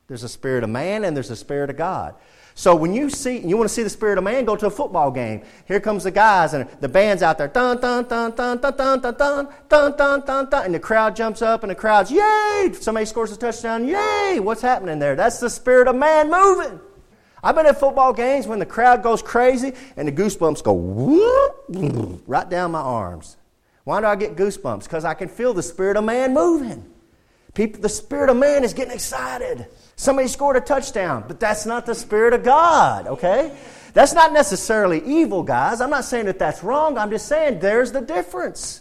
There's 0.07 0.23
a 0.23 0.29
spirit 0.29 0.63
of 0.63 0.69
man 0.69 1.03
and 1.03 1.15
there's 1.15 1.29
a 1.29 1.35
spirit 1.35 1.69
of 1.69 1.77
God. 1.77 2.15
So 2.59 2.75
when 2.75 2.93
you 2.93 3.09
see, 3.09 3.37
you 3.37 3.55
want 3.55 3.69
to 3.69 3.73
see 3.73 3.83
the 3.83 3.89
spirit 3.89 4.17
of 4.17 4.25
man, 4.25 4.43
go 4.43 4.57
to 4.57 4.67
a 4.67 4.69
football 4.69 5.11
game. 5.11 5.43
Here 5.65 5.79
comes 5.79 6.03
the 6.03 6.11
guys 6.11 6.53
and 6.53 6.69
the 6.81 6.89
band's 6.89 7.23
out 7.23 7.37
there, 7.37 7.47
dun 7.47 7.79
dun 7.79 8.03
dun 8.03 8.35
dun 8.35 8.59
dun 8.59 8.75
dun 8.75 8.99
dun 8.99 9.15
dun 9.15 9.47
dun 9.69 9.95
dun 9.95 10.25
dun 10.25 10.49
dun, 10.49 10.65
and 10.65 10.75
the 10.75 10.79
crowd 10.79 11.15
jumps 11.15 11.41
up 11.41 11.63
and 11.63 11.71
the 11.71 11.75
crowd's 11.75 12.11
yay! 12.11 12.69
Somebody 12.73 13.05
scores 13.05 13.31
a 13.31 13.37
touchdown, 13.37 13.87
yay! 13.87 14.41
What's 14.41 14.61
happening 14.61 14.99
there? 14.99 15.15
That's 15.15 15.39
the 15.39 15.49
spirit 15.49 15.87
of 15.87 15.95
man 15.95 16.29
moving. 16.29 16.81
I've 17.41 17.55
been 17.55 17.65
at 17.65 17.79
football 17.79 18.11
games 18.11 18.45
when 18.45 18.59
the 18.59 18.65
crowd 18.65 19.03
goes 19.03 19.21
crazy 19.21 19.71
and 19.95 20.05
the 20.05 20.11
goosebumps 20.11 20.61
go 20.61 20.73
whoop, 20.73 22.23
right 22.27 22.49
down 22.49 22.71
my 22.71 22.81
arms. 22.81 23.37
Why 23.85 24.01
do 24.01 24.07
I 24.07 24.17
get 24.17 24.35
goosebumps? 24.35 24.83
Because 24.83 25.05
I 25.05 25.13
can 25.13 25.29
feel 25.29 25.53
the 25.53 25.63
spirit 25.63 25.95
of 25.95 26.03
man 26.03 26.33
moving. 26.33 26.91
People, 27.53 27.81
the 27.81 27.87
spirit 27.87 28.29
of 28.29 28.35
man 28.35 28.65
is 28.65 28.73
getting 28.73 28.93
excited. 28.93 29.65
Somebody 29.99 30.29
scored 30.29 30.55
a 30.55 30.61
touchdown, 30.61 31.25
but 31.27 31.41
that's 31.41 31.65
not 31.65 31.85
the 31.85 31.93
Spirit 31.93 32.31
of 32.31 32.41
God, 32.41 33.05
okay? 33.05 33.51
That's 33.93 34.13
not 34.13 34.31
necessarily 34.31 35.03
evil, 35.03 35.43
guys. 35.43 35.81
I'm 35.81 35.89
not 35.89 36.05
saying 36.05 36.27
that 36.27 36.39
that's 36.39 36.63
wrong. 36.63 36.97
I'm 36.97 37.09
just 37.09 37.27
saying 37.27 37.59
there's 37.59 37.91
the 37.91 37.99
difference. 37.99 38.79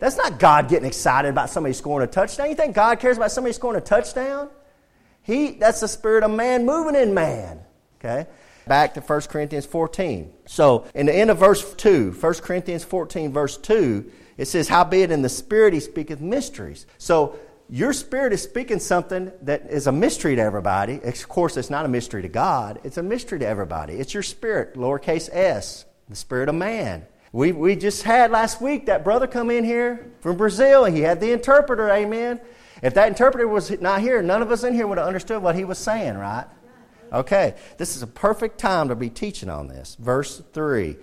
That's 0.00 0.16
not 0.16 0.40
God 0.40 0.68
getting 0.68 0.88
excited 0.88 1.28
about 1.28 1.50
somebody 1.50 1.72
scoring 1.72 2.02
a 2.02 2.10
touchdown. 2.10 2.48
You 2.48 2.56
think 2.56 2.74
God 2.74 2.98
cares 2.98 3.16
about 3.16 3.30
somebody 3.30 3.52
scoring 3.52 3.78
a 3.78 3.80
touchdown? 3.80 4.50
He, 5.22 5.52
that's 5.52 5.78
the 5.78 5.86
spirit 5.86 6.24
of 6.24 6.32
man 6.32 6.66
moving 6.66 7.00
in 7.00 7.14
man. 7.14 7.60
Okay? 8.00 8.26
back 8.66 8.94
to 8.94 9.00
1 9.00 9.20
Corinthians 9.22 9.66
14. 9.66 10.32
So, 10.46 10.86
in 10.94 11.06
the 11.06 11.14
end 11.14 11.30
of 11.30 11.38
verse 11.38 11.74
2, 11.74 12.12
1 12.12 12.34
Corinthians 12.34 12.84
14, 12.84 13.32
verse 13.32 13.56
2, 13.56 14.10
it 14.36 14.46
says, 14.46 14.68
Howbeit 14.68 15.10
in 15.10 15.22
the 15.22 15.28
Spirit 15.28 15.72
he 15.72 15.80
speaketh 15.80 16.20
mysteries. 16.20 16.86
So, 16.98 17.38
your 17.68 17.92
spirit 17.92 18.32
is 18.32 18.42
speaking 18.42 18.78
something 18.78 19.32
that 19.42 19.70
is 19.70 19.86
a 19.86 19.92
mystery 19.92 20.36
to 20.36 20.42
everybody. 20.42 21.00
Of 21.02 21.28
course, 21.28 21.56
it's 21.56 21.70
not 21.70 21.84
a 21.84 21.88
mystery 21.88 22.22
to 22.22 22.28
God, 22.28 22.80
it's 22.84 22.96
a 22.96 23.02
mystery 23.02 23.40
to 23.40 23.46
everybody. 23.46 23.94
It's 23.94 24.14
your 24.14 24.22
spirit, 24.22 24.74
lowercase 24.74 25.28
s, 25.32 25.84
the 26.08 26.16
spirit 26.16 26.48
of 26.48 26.54
man. 26.54 27.06
We, 27.32 27.52
we 27.52 27.76
just 27.76 28.02
had 28.02 28.30
last 28.30 28.62
week 28.62 28.86
that 28.86 29.04
brother 29.04 29.26
come 29.26 29.50
in 29.50 29.64
here 29.64 30.10
from 30.20 30.36
Brazil. 30.36 30.84
He 30.84 31.00
had 31.00 31.20
the 31.20 31.32
interpreter, 31.32 31.90
amen. 31.90 32.40
If 32.82 32.94
that 32.94 33.08
interpreter 33.08 33.48
was 33.48 33.70
not 33.80 34.00
here, 34.00 34.22
none 34.22 34.42
of 34.42 34.50
us 34.50 34.62
in 34.62 34.74
here 34.74 34.86
would 34.86 34.98
have 34.98 35.06
understood 35.06 35.42
what 35.42 35.54
he 35.54 35.64
was 35.64 35.78
saying, 35.78 36.16
right? 36.16 36.46
Okay, 37.12 37.54
this 37.78 37.96
is 37.96 38.02
a 38.02 38.06
perfect 38.06 38.58
time 38.58 38.88
to 38.88 38.94
be 38.94 39.10
teaching 39.10 39.48
on 39.48 39.68
this. 39.68 39.96
Verse 39.98 40.42
3 40.52 40.96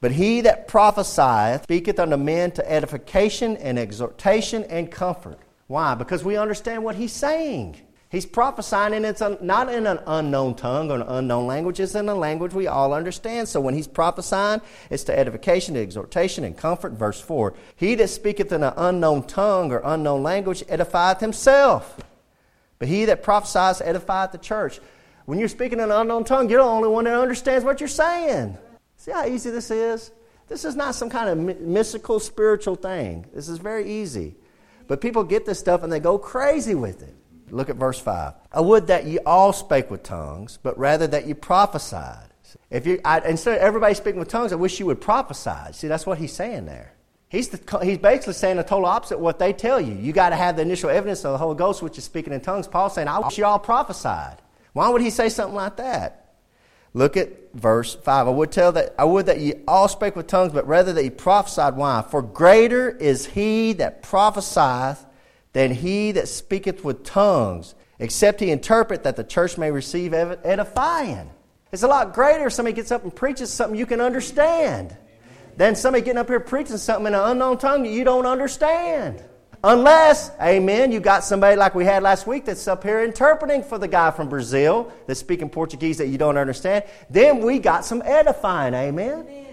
But 0.00 0.12
he 0.12 0.42
that 0.42 0.66
prophesieth 0.66 1.64
speaketh 1.64 1.98
unto 1.98 2.16
men 2.16 2.52
to 2.52 2.70
edification 2.70 3.56
and 3.58 3.78
exhortation 3.78 4.64
and 4.64 4.90
comfort. 4.90 5.38
Why? 5.66 5.94
Because 5.94 6.22
we 6.22 6.36
understand 6.36 6.84
what 6.84 6.94
he's 6.94 7.12
saying. 7.12 7.76
He's 8.08 8.24
prophesying, 8.24 8.94
and 8.94 9.04
it's 9.04 9.20
not 9.40 9.72
in 9.72 9.86
an 9.86 9.98
unknown 10.06 10.54
tongue 10.54 10.92
or 10.92 10.96
an 10.96 11.02
unknown 11.02 11.48
language. 11.48 11.80
It's 11.80 11.96
in 11.96 12.08
a 12.08 12.14
language 12.14 12.54
we 12.54 12.68
all 12.68 12.94
understand. 12.94 13.48
So 13.48 13.60
when 13.60 13.74
he's 13.74 13.88
prophesying, 13.88 14.60
it's 14.90 15.02
to 15.04 15.18
edification, 15.18 15.74
to 15.74 15.82
exhortation, 15.82 16.44
and 16.44 16.56
comfort. 16.56 16.92
Verse 16.92 17.20
4 17.20 17.54
He 17.74 17.96
that 17.96 18.08
speaketh 18.08 18.52
in 18.52 18.62
an 18.62 18.74
unknown 18.76 19.24
tongue 19.24 19.72
or 19.72 19.82
unknown 19.84 20.22
language 20.22 20.62
edifieth 20.66 21.20
himself. 21.20 21.98
But 22.78 22.88
he 22.88 23.06
that 23.06 23.24
prophesies 23.24 23.80
edifieth 23.80 24.32
the 24.32 24.38
church. 24.38 24.78
When 25.24 25.40
you're 25.40 25.48
speaking 25.48 25.80
in 25.80 25.86
an 25.86 25.90
unknown 25.90 26.24
tongue, 26.24 26.48
you're 26.48 26.62
the 26.62 26.68
only 26.68 26.88
one 26.88 27.04
that 27.04 27.18
understands 27.18 27.64
what 27.64 27.80
you're 27.80 27.88
saying. 27.88 28.56
See 28.96 29.10
how 29.10 29.26
easy 29.26 29.50
this 29.50 29.72
is? 29.72 30.12
This 30.46 30.64
is 30.64 30.76
not 30.76 30.94
some 30.94 31.10
kind 31.10 31.28
of 31.28 31.60
mystical, 31.60 32.20
spiritual 32.20 32.76
thing. 32.76 33.26
This 33.34 33.48
is 33.48 33.58
very 33.58 33.90
easy. 33.90 34.36
But 34.86 35.00
people 35.00 35.24
get 35.24 35.46
this 35.46 35.58
stuff 35.58 35.82
and 35.82 35.92
they 35.92 36.00
go 36.00 36.18
crazy 36.18 36.74
with 36.74 37.02
it. 37.02 37.14
Look 37.50 37.68
at 37.68 37.76
verse 37.76 37.98
5. 37.98 38.34
I 38.52 38.60
would 38.60 38.88
that 38.88 39.06
ye 39.06 39.18
all 39.20 39.52
spake 39.52 39.90
with 39.90 40.02
tongues, 40.02 40.58
but 40.62 40.78
rather 40.78 41.06
that 41.06 41.26
ye 41.26 41.34
prophesied. 41.34 42.30
If 42.70 42.86
you, 42.86 43.00
I, 43.04 43.20
instead 43.20 43.56
of 43.56 43.60
everybody 43.60 43.94
speaking 43.94 44.18
with 44.18 44.28
tongues, 44.28 44.52
I 44.52 44.56
wish 44.56 44.80
you 44.80 44.86
would 44.86 45.00
prophesy. 45.00 45.72
See, 45.72 45.88
that's 45.88 46.06
what 46.06 46.18
he's 46.18 46.32
saying 46.32 46.66
there. 46.66 46.92
He's, 47.28 47.48
the, 47.48 47.78
he's 47.82 47.98
basically 47.98 48.34
saying 48.34 48.56
the 48.56 48.62
total 48.62 48.86
opposite 48.86 49.16
of 49.16 49.20
what 49.20 49.38
they 49.38 49.52
tell 49.52 49.80
you. 49.80 49.94
You 49.94 50.12
got 50.12 50.30
to 50.30 50.36
have 50.36 50.56
the 50.56 50.62
initial 50.62 50.90
evidence 50.90 51.24
of 51.24 51.32
the 51.32 51.38
Holy 51.38 51.56
Ghost, 51.56 51.82
which 51.82 51.98
is 51.98 52.04
speaking 52.04 52.32
in 52.32 52.40
tongues. 52.40 52.68
Paul's 52.68 52.94
saying, 52.94 53.08
I 53.08 53.18
wish 53.18 53.36
you 53.36 53.44
all 53.44 53.58
prophesied. 53.58 54.38
Why 54.72 54.88
would 54.88 55.02
he 55.02 55.10
say 55.10 55.28
something 55.28 55.56
like 55.56 55.76
that? 55.76 56.25
Look 56.96 57.18
at 57.18 57.52
verse 57.52 57.94
5. 57.94 58.26
I 58.26 58.30
would 58.30 58.50
tell 58.50 58.72
that 58.72 58.94
I 58.98 59.04
would 59.04 59.26
that 59.26 59.38
ye 59.38 59.52
all 59.68 59.86
spake 59.86 60.16
with 60.16 60.28
tongues, 60.28 60.54
but 60.54 60.66
rather 60.66 60.94
that 60.94 61.04
ye 61.04 61.10
prophesied. 61.10 61.76
Why? 61.76 62.00
For 62.00 62.22
greater 62.22 62.88
is 62.88 63.26
he 63.26 63.74
that 63.74 64.02
prophesieth 64.02 65.04
than 65.52 65.72
he 65.72 66.12
that 66.12 66.26
speaketh 66.26 66.84
with 66.84 67.04
tongues, 67.04 67.74
except 67.98 68.40
he 68.40 68.50
interpret 68.50 69.02
that 69.02 69.16
the 69.16 69.24
church 69.24 69.58
may 69.58 69.70
receive 69.70 70.14
edifying. 70.14 71.28
It's 71.70 71.82
a 71.82 71.86
lot 71.86 72.14
greater 72.14 72.46
if 72.46 72.54
somebody 72.54 72.74
gets 72.74 72.90
up 72.90 73.02
and 73.02 73.14
preaches 73.14 73.52
something 73.52 73.78
you 73.78 73.84
can 73.84 74.00
understand 74.00 74.96
than 75.58 75.76
somebody 75.76 76.02
getting 76.02 76.16
up 76.16 76.28
here 76.28 76.40
preaching 76.40 76.78
something 76.78 77.08
in 77.08 77.14
an 77.14 77.20
unknown 77.20 77.58
tongue 77.58 77.82
that 77.82 77.90
you 77.90 78.04
don't 78.04 78.24
understand. 78.24 79.22
Unless, 79.64 80.30
amen, 80.40 80.92
you 80.92 81.00
got 81.00 81.24
somebody 81.24 81.56
like 81.56 81.74
we 81.74 81.84
had 81.84 82.02
last 82.02 82.26
week 82.26 82.44
that's 82.44 82.68
up 82.68 82.82
here 82.82 83.02
interpreting 83.02 83.62
for 83.62 83.78
the 83.78 83.88
guy 83.88 84.10
from 84.10 84.28
Brazil 84.28 84.92
that's 85.06 85.20
speaking 85.20 85.48
Portuguese 85.48 85.98
that 85.98 86.08
you 86.08 86.18
don't 86.18 86.36
understand. 86.36 86.84
Then 87.10 87.40
we 87.40 87.58
got 87.58 87.84
some 87.84 88.02
edifying, 88.04 88.74
amen. 88.74 89.26
amen. 89.28 89.46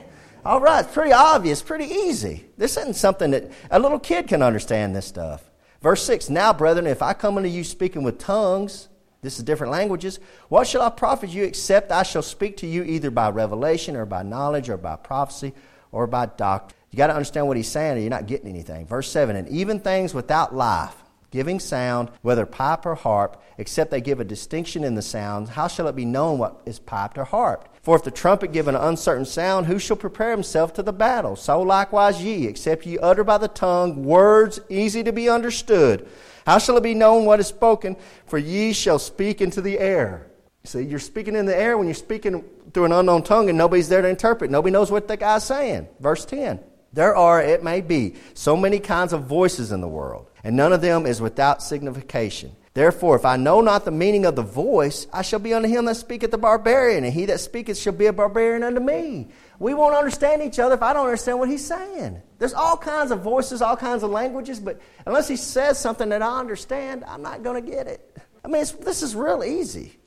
All 0.45 0.59
right, 0.59 0.83
it's 0.83 0.93
pretty 0.93 1.13
obvious, 1.13 1.61
pretty 1.61 1.85
easy. 1.85 2.45
This 2.57 2.75
isn't 2.77 2.95
something 2.95 3.31
that 3.31 3.51
a 3.71 3.79
little 3.79 3.99
kid 3.99 4.27
can 4.27 4.41
understand 4.41 4.95
this 4.95 5.05
stuff. 5.05 5.49
Verse 5.81 6.03
6 6.03 6.29
Now, 6.29 6.51
brethren, 6.51 6.85
if 6.85 7.01
I 7.01 7.13
come 7.13 7.37
unto 7.37 7.49
you 7.49 7.63
speaking 7.63 8.03
with 8.03 8.19
tongues, 8.19 8.89
this 9.21 9.37
is 9.37 9.43
different 9.43 9.71
languages, 9.71 10.19
what 10.49 10.67
shall 10.67 10.81
I 10.81 10.89
profit 10.89 11.29
you 11.29 11.43
except 11.45 11.91
I 11.91 12.03
shall 12.03 12.21
speak 12.21 12.57
to 12.57 12.67
you 12.67 12.83
either 12.83 13.09
by 13.09 13.29
revelation 13.29 13.95
or 13.95 14.05
by 14.05 14.21
knowledge 14.21 14.69
or 14.69 14.77
by 14.77 14.97
prophecy 14.97 15.53
or 15.93 16.07
by 16.07 16.25
doctrine? 16.25 16.77
You 16.93 16.97
got 16.97 17.07
to 17.07 17.15
understand 17.15 17.47
what 17.47 17.57
he's 17.57 17.67
saying 17.67 17.97
or 17.97 18.01
you're 18.01 18.09
not 18.11 18.27
getting 18.27 18.47
anything. 18.47 18.85
Verse 18.85 19.09
7 19.09 19.35
And 19.35 19.49
even 19.49 19.79
things 19.79 20.13
without 20.13 20.53
life, 20.53 20.95
giving 21.31 21.59
sound, 21.59 22.11
whether 22.21 22.45
pipe 22.45 22.85
or 22.85 22.93
harp, 22.93 23.41
except 23.57 23.89
they 23.89 23.99
give 23.99 24.19
a 24.19 24.23
distinction 24.23 24.83
in 24.83 24.93
the 24.93 25.01
sound, 25.01 25.49
how 25.49 25.67
shall 25.67 25.87
it 25.87 25.95
be 25.95 26.05
known 26.05 26.37
what 26.37 26.61
is 26.67 26.77
piped 26.77 27.17
or 27.17 27.23
harped? 27.23 27.83
For 27.83 27.95
if 27.95 28.03
the 28.03 28.11
trumpet 28.11 28.51
give 28.51 28.67
an 28.67 28.75
uncertain 28.75 29.25
sound, 29.25 29.65
who 29.65 29.79
shall 29.79 29.97
prepare 29.97 30.29
himself 30.29 30.71
to 30.73 30.83
the 30.83 30.93
battle? 30.93 31.35
So 31.35 31.63
likewise 31.63 32.21
ye, 32.21 32.45
except 32.45 32.85
ye 32.85 32.99
utter 32.99 33.23
by 33.23 33.39
the 33.39 33.47
tongue 33.47 34.03
words 34.03 34.59
easy 34.69 35.03
to 35.03 35.11
be 35.11 35.29
understood. 35.29 36.07
How 36.45 36.59
shall 36.59 36.77
it 36.77 36.83
be 36.83 36.93
known 36.93 37.25
what 37.25 37.39
is 37.39 37.47
spoken? 37.47 37.97
For 38.27 38.37
ye 38.37 38.71
shall 38.71 38.99
speak 38.99 39.41
into 39.41 39.61
the 39.61 39.79
air. 39.79 40.27
See, 40.63 40.83
you're 40.83 40.99
speaking 40.99 41.35
in 41.35 41.47
the 41.47 41.57
air 41.57 41.75
when 41.75 41.87
you're 41.87 41.95
speaking 41.95 42.45
through 42.71 42.85
an 42.85 42.91
unknown 42.91 43.23
tongue 43.23 43.49
and 43.49 43.57
nobody's 43.57 43.89
there 43.89 44.03
to 44.03 44.07
interpret. 44.07 44.51
Nobody 44.51 44.71
knows 44.71 44.91
what 44.91 45.07
the 45.07 45.17
guy's 45.17 45.43
saying. 45.43 45.87
Verse 45.99 46.23
10. 46.23 46.59
There 46.93 47.15
are, 47.15 47.41
it 47.41 47.63
may 47.63 47.81
be, 47.81 48.15
so 48.35 48.55
many 48.55 48.79
kinds 48.79 49.13
of 49.13 49.25
voices 49.25 49.71
in 49.71 49.81
the 49.81 49.87
world, 49.87 50.29
and 50.43 50.55
none 50.55 50.71
of 50.71 50.81
them 50.81 51.05
is 51.07 51.19
without 51.19 51.63
signification. 51.63 52.55
Therefore, 52.75 53.15
if 53.15 53.25
I 53.25 53.35
know 53.35 53.61
not 53.61 53.85
the 53.85 53.91
meaning 53.91 54.25
of 54.25 54.35
the 54.35 54.43
voice, 54.43 55.05
I 55.11 55.21
shall 55.21 55.39
be 55.39 55.53
unto 55.53 55.67
him 55.67 55.85
that 55.85 55.95
speaketh 55.95 56.31
the 56.31 56.37
barbarian, 56.37 57.03
and 57.03 57.13
he 57.13 57.25
that 57.25 57.39
speaketh 57.39 57.77
shall 57.77 57.93
be 57.93 58.07
a 58.07 58.13
barbarian 58.13 58.63
unto 58.63 58.79
me. 58.79 59.27
We 59.59 59.73
won't 59.73 59.95
understand 59.95 60.41
each 60.41 60.59
other 60.59 60.75
if 60.75 60.81
I 60.81 60.93
don't 60.93 61.05
understand 61.05 61.39
what 61.39 61.49
he's 61.49 61.65
saying. 61.65 62.21
There's 62.39 62.53
all 62.53 62.77
kinds 62.77 63.11
of 63.11 63.21
voices, 63.21 63.61
all 63.61 63.77
kinds 63.77 64.03
of 64.03 64.09
languages, 64.09 64.59
but 64.59 64.79
unless 65.05 65.27
he 65.27 65.35
says 65.35 65.79
something 65.79 66.09
that 66.09 66.21
I 66.21 66.39
understand, 66.39 67.03
I'm 67.07 67.21
not 67.21 67.43
going 67.43 67.63
to 67.63 67.71
get 67.71 67.87
it. 67.87 68.17
I 68.43 68.47
mean, 68.47 68.65
this 68.81 69.03
is 69.03 69.15
real 69.15 69.43
easy. 69.43 69.97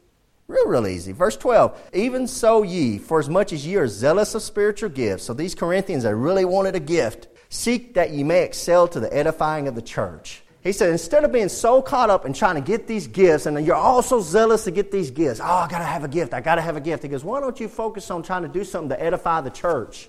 Real, 0.48 0.66
real 0.68 0.87
easy. 0.87 1.12
Verse 1.12 1.37
12. 1.37 1.90
Even 1.92 2.26
so 2.26 2.62
ye, 2.62 2.98
for 2.98 3.18
as 3.18 3.28
much 3.28 3.52
as 3.52 3.66
ye 3.66 3.76
are 3.76 3.88
zealous 3.88 4.35
of 4.35 4.42
spiritual 4.42 4.90
gifts. 4.90 5.24
So 5.24 5.35
these 5.35 5.54
Corinthians, 5.54 6.04
they 6.04 6.14
really 6.14 6.44
wanted 6.44 6.76
a 6.76 6.80
gift. 6.80 7.28
Seek 7.48 7.94
that 7.94 8.11
ye 8.11 8.22
may 8.22 8.42
excel 8.42 8.87
to 8.88 9.00
the 9.00 9.12
edifying 9.12 9.66
of 9.66 9.74
the 9.74 9.82
church. 9.82 10.42
He 10.62 10.72
said, 10.72 10.90
instead 10.90 11.22
of 11.22 11.30
being 11.30 11.48
so 11.48 11.80
caught 11.80 12.11
up 12.11 12.26
in 12.26 12.32
trying 12.32 12.56
to 12.56 12.61
get 12.61 12.88
these 12.88 13.06
gifts, 13.06 13.46
and 13.46 13.64
you're 13.64 13.76
all 13.76 14.02
so 14.02 14.20
zealous 14.20 14.64
to 14.64 14.72
get 14.72 14.90
these 14.90 15.12
gifts, 15.12 15.38
oh, 15.38 15.44
I 15.44 15.68
got 15.68 15.78
to 15.78 15.85
have 15.85 16.02
a 16.02 16.09
gift, 16.09 16.35
I 16.35 16.40
got 16.40 16.56
to 16.56 16.61
have 16.61 16.76
a 16.76 16.80
gift. 16.80 17.04
He 17.04 17.09
goes, 17.09 17.22
why 17.22 17.40
don't 17.40 17.59
you 17.61 17.68
focus 17.68 18.11
on 18.11 18.24
trying 18.24 18.42
to 18.42 18.48
do 18.48 18.64
something 18.64 18.88
to 18.88 19.00
edify 19.00 19.40
the 19.40 19.50
church? 19.50 20.09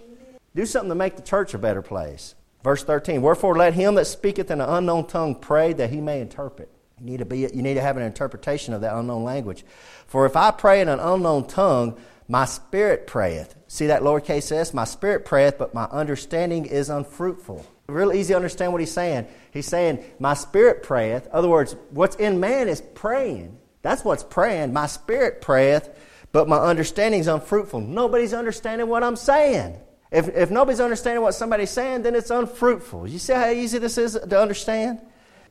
Do 0.56 0.66
something 0.66 0.90
to 0.90 0.96
make 0.96 1.16
the 1.16 1.22
church 1.22 1.54
a 1.54 1.60
better 1.60 1.84
place. 1.84 2.34
Verse 2.64 2.84
13, 2.84 3.22
wherefore 3.22 3.56
let 3.56 3.76
him 3.76 3.94
that 3.96 4.06
speaketh 4.06 4.50
in 4.50 4.60
an 4.60 4.68
unknown 4.68 5.06
tongue 5.06 5.36
pray 5.36 5.74
that 5.74 5.92
he 5.92 6.02
may 6.02 6.22
interpret. 6.22 6.72
You 7.00 7.06
need 7.06 7.20
to, 7.20 7.26
be, 7.26 7.40
you 7.40 7.62
need 7.62 7.76
to 7.76 7.82
have 7.82 7.98
an 7.98 8.04
interpretation 8.04 8.74
of 8.74 8.82
that 8.82 8.96
unknown 8.96 9.24
language. 9.24 9.64
For 10.08 10.26
if 10.26 10.36
I 10.36 10.52
pray 10.52 10.82
in 10.82 10.90
an 10.90 11.00
unknown 11.00 11.48
tongue, 11.48 12.00
my 12.28 12.46
spirit 12.46 13.08
prayeth. 13.08 13.56
See 13.68 13.88
that 13.88 14.02
lowercase 14.02 14.52
s? 14.52 14.74
My 14.74 14.84
spirit 14.84 15.24
prayeth, 15.24 15.58
but 15.58 15.74
my 15.74 15.86
understanding 15.86 16.66
is 16.66 16.90
unfruitful. 16.90 17.66
Real 17.88 18.12
easy 18.12 18.34
to 18.34 18.36
understand 18.36 18.74
what 18.74 18.82
he's 18.82 18.92
saying. 18.92 19.28
He's 19.52 19.68
saying, 19.68 20.04
My 20.20 20.34
spirit 20.34 20.84
prayeth. 20.84 21.28
Other 21.28 21.48
words, 21.48 21.76
what's 21.92 22.18
in 22.18 22.40
man 22.40 22.68
is 22.68 22.82
praying. 22.82 23.58
That's 23.82 24.04
what's 24.04 24.24
praying. 24.24 24.74
My 24.74 24.88
spirit 24.88 25.40
prayeth, 25.42 25.90
but 26.34 26.50
my 26.50 26.58
understanding 26.58 27.22
is 27.22 27.28
unfruitful. 27.28 27.80
Nobody's 27.80 28.34
understanding 28.34 28.90
what 28.90 29.04
I'm 29.04 29.16
saying. 29.16 29.78
If, 30.12 30.30
if 30.30 30.52
nobody's 30.52 30.82
understanding 30.82 31.22
what 31.22 31.36
somebody's 31.36 31.70
saying, 31.70 32.02
then 32.02 32.16
it's 32.16 32.30
unfruitful. 32.30 33.08
You 33.08 33.20
see 33.20 33.34
how 33.34 33.50
easy 33.50 33.78
this 33.78 33.98
is 33.98 34.14
to 34.14 34.42
understand? 34.42 35.00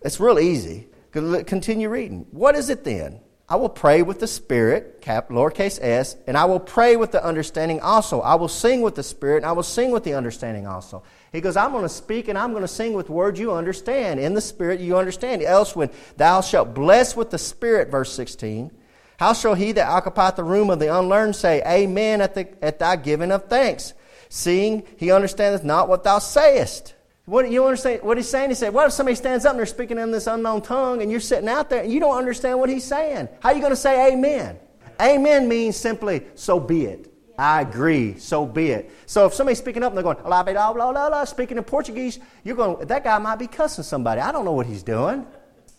It's 0.03 0.21
real 0.21 0.39
easy. 0.39 0.89
Continue 1.13 1.89
reading. 1.89 2.27
What 2.31 2.55
is 2.55 2.69
it 2.69 2.85
then? 2.85 3.21
I 3.49 3.55
will 3.57 3.69
pray 3.69 4.03
with 4.03 4.19
the 4.19 4.27
Spirit, 4.27 5.01
cap, 5.01 5.29
lowercase 5.29 5.79
s, 5.81 6.17
and 6.27 6.37
I 6.37 6.47
will 6.47 6.59
pray 6.59 6.97
with 6.97 7.13
the 7.13 7.25
understanding 7.25 7.81
also. 7.81 8.21
I 8.21 8.35
will 8.35 8.49
sing 8.49 8.83
with 8.83 8.97
the 8.97 9.05
Spirit, 9.05 9.39
and 9.39 9.47
I 9.47 9.53
will 9.53 9.63
sing 9.63 9.93
with 9.93 10.03
the 10.03 10.15
understanding 10.15 10.67
also. 10.67 11.05
He 11.31 11.41
goes, 11.41 11.57
I'm 11.57 11.71
going 11.71 11.85
to 11.85 11.89
speak 11.89 12.27
and 12.27 12.37
I'm 12.37 12.51
going 12.51 12.63
to 12.63 12.69
sing 12.69 12.95
with 12.95 13.09
words 13.09 13.39
you 13.39 13.53
understand. 13.53 14.19
In 14.19 14.35
the 14.35 14.41
Spirit 14.41 14.81
you 14.81 14.99
understand. 14.99 15.43
Else, 15.43 15.77
when 15.77 15.91
thou 16.17 16.41
shalt 16.41 16.75
bless 16.75 17.15
with 17.15 17.31
the 17.31 17.39
Spirit, 17.39 17.89
verse 17.89 18.13
16, 18.15 18.73
how 19.19 19.33
shall 19.33 19.55
he 19.55 19.71
that 19.73 19.89
occupieth 19.89 20.35
the 20.35 20.43
room 20.43 20.69
of 20.69 20.81
the 20.81 20.93
unlearned 20.93 21.37
say, 21.37 21.63
Amen, 21.65 22.21
at, 22.21 22.35
the, 22.35 22.49
at 22.65 22.81
thy 22.81 22.97
giving 22.97 23.31
of 23.31 23.49
thanks, 23.49 23.95
seeing 24.29 24.85
he 24.97 25.13
understandeth 25.13 25.63
not 25.63 25.89
what 25.89 26.03
thou 26.03 26.19
sayest? 26.19 26.96
What 27.27 27.51
you 27.51 27.65
understand 27.65 28.03
what 28.03 28.17
he's 28.17 28.31
saying? 28.31 28.51
He 28.51 28.55
said, 28.55 28.73
What 28.73 28.87
if 28.87 28.93
somebody 28.93 29.17
stands 29.17 29.45
up 29.45 29.51
and 29.51 29.59
they're 29.59 29.67
speaking 29.67 29.99
in 29.99 30.13
this 30.13 30.29
unknown 30.29 30.63
tongue 30.63 31.03
and 31.03 31.11
you're 31.11 31.21
sitting 31.21 31.49
out 31.49 31.69
there 31.69 31.83
and 31.83 31.93
you 31.93 31.99
don't 31.99 32.17
understand 32.17 32.61
what 32.61 32.69
he's 32.69 32.85
saying? 32.85 33.29
How 33.41 33.49
are 33.49 33.55
you 33.55 33.61
going 33.61 33.73
to 33.73 33.77
say 33.77 34.13
amen? 34.13 34.59
Amen 35.01 35.49
means 35.49 35.77
simply, 35.77 36.23
so 36.37 36.61
be 36.61 36.87
it. 36.87 37.13
I 37.39 37.63
agree, 37.63 38.17
so 38.19 38.47
be 38.47 38.71
it. 38.71 38.91
So 39.05 39.27
if 39.27 39.35
somebody's 39.35 39.59
speaking 39.59 39.83
up 39.83 39.91
and 39.91 39.97
they're 39.97 40.05
going, 40.05 40.23
la 40.25 40.43
blah, 40.43 40.73
blah, 40.73 40.93
blah, 40.93 41.25
speaking 41.25 41.59
in 41.59 41.65
Portuguese, 41.65 42.19
you're 42.45 42.57
going, 42.57 42.87
that 42.87 43.05
guy 43.05 43.19
might 43.19 43.37
be 43.37 43.47
cussing 43.47 43.85
somebody. 43.85 44.21
I 44.21 44.33
don't 44.33 44.45
know 44.45 44.53
what 44.53 44.67
he's 44.67 44.83
doing. 44.83 45.27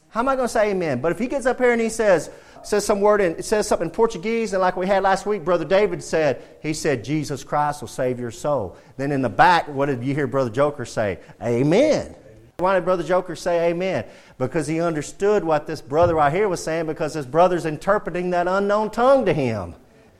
How 0.10 0.19
am 0.19 0.29
I 0.29 0.36
going 0.36 0.47
to 0.47 0.53
say 0.53 0.71
amen? 0.71 1.01
But 1.01 1.13
if 1.13 1.19
he 1.19 1.27
gets 1.27 1.45
up 1.45 1.57
here 1.57 1.71
and 1.71 1.81
he 1.81 1.89
says, 1.89 2.29
says 2.63 2.85
some 2.85 3.01
word 3.01 3.21
and 3.21 3.37
it 3.37 3.45
says 3.45 3.67
something 3.67 3.87
in 3.87 3.91
Portuguese, 3.91 4.53
and 4.53 4.61
like 4.61 4.77
we 4.77 4.87
had 4.87 5.03
last 5.03 5.25
week, 5.25 5.43
Brother 5.43 5.65
David 5.65 6.03
said, 6.03 6.41
he 6.61 6.73
said, 6.73 7.03
Jesus 7.03 7.43
Christ 7.43 7.81
will 7.81 7.87
save 7.87 8.19
your 8.19 8.31
soul. 8.31 8.77
Then 8.97 9.11
in 9.11 9.21
the 9.21 9.29
back, 9.29 9.67
what 9.67 9.87
did 9.87 10.03
you 10.03 10.13
hear 10.13 10.27
Brother 10.27 10.49
Joker 10.49 10.85
say? 10.85 11.19
Amen. 11.41 12.15
Why 12.59 12.73
did 12.73 12.85
Brother 12.85 13.03
Joker 13.03 13.35
say 13.35 13.69
amen? 13.69 14.05
Because 14.39 14.65
he 14.65 14.81
understood 14.81 15.43
what 15.43 15.67
this 15.67 15.79
brother 15.79 16.15
right 16.15 16.33
here 16.33 16.49
was 16.49 16.63
saying 16.63 16.87
because 16.87 17.13
his 17.13 17.27
brother's 17.27 17.67
interpreting 17.67 18.31
that 18.31 18.47
unknown 18.47 18.89
tongue 18.89 19.25
to 19.25 19.33
him. 19.33 19.75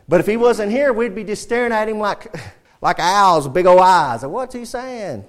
But 0.08 0.20
if 0.20 0.28
he 0.28 0.38
wasn't 0.38 0.72
here, 0.72 0.94
we'd 0.94 1.16
be 1.16 1.24
just 1.24 1.42
staring 1.42 1.72
at 1.72 1.90
him 1.90 1.98
like, 1.98 2.32
like 2.82 3.00
owls 3.00 3.48
big 3.48 3.66
old 3.66 3.82
eyes. 3.82 4.24
what's 4.24 4.54
he 4.54 4.66
saying? 4.66 5.26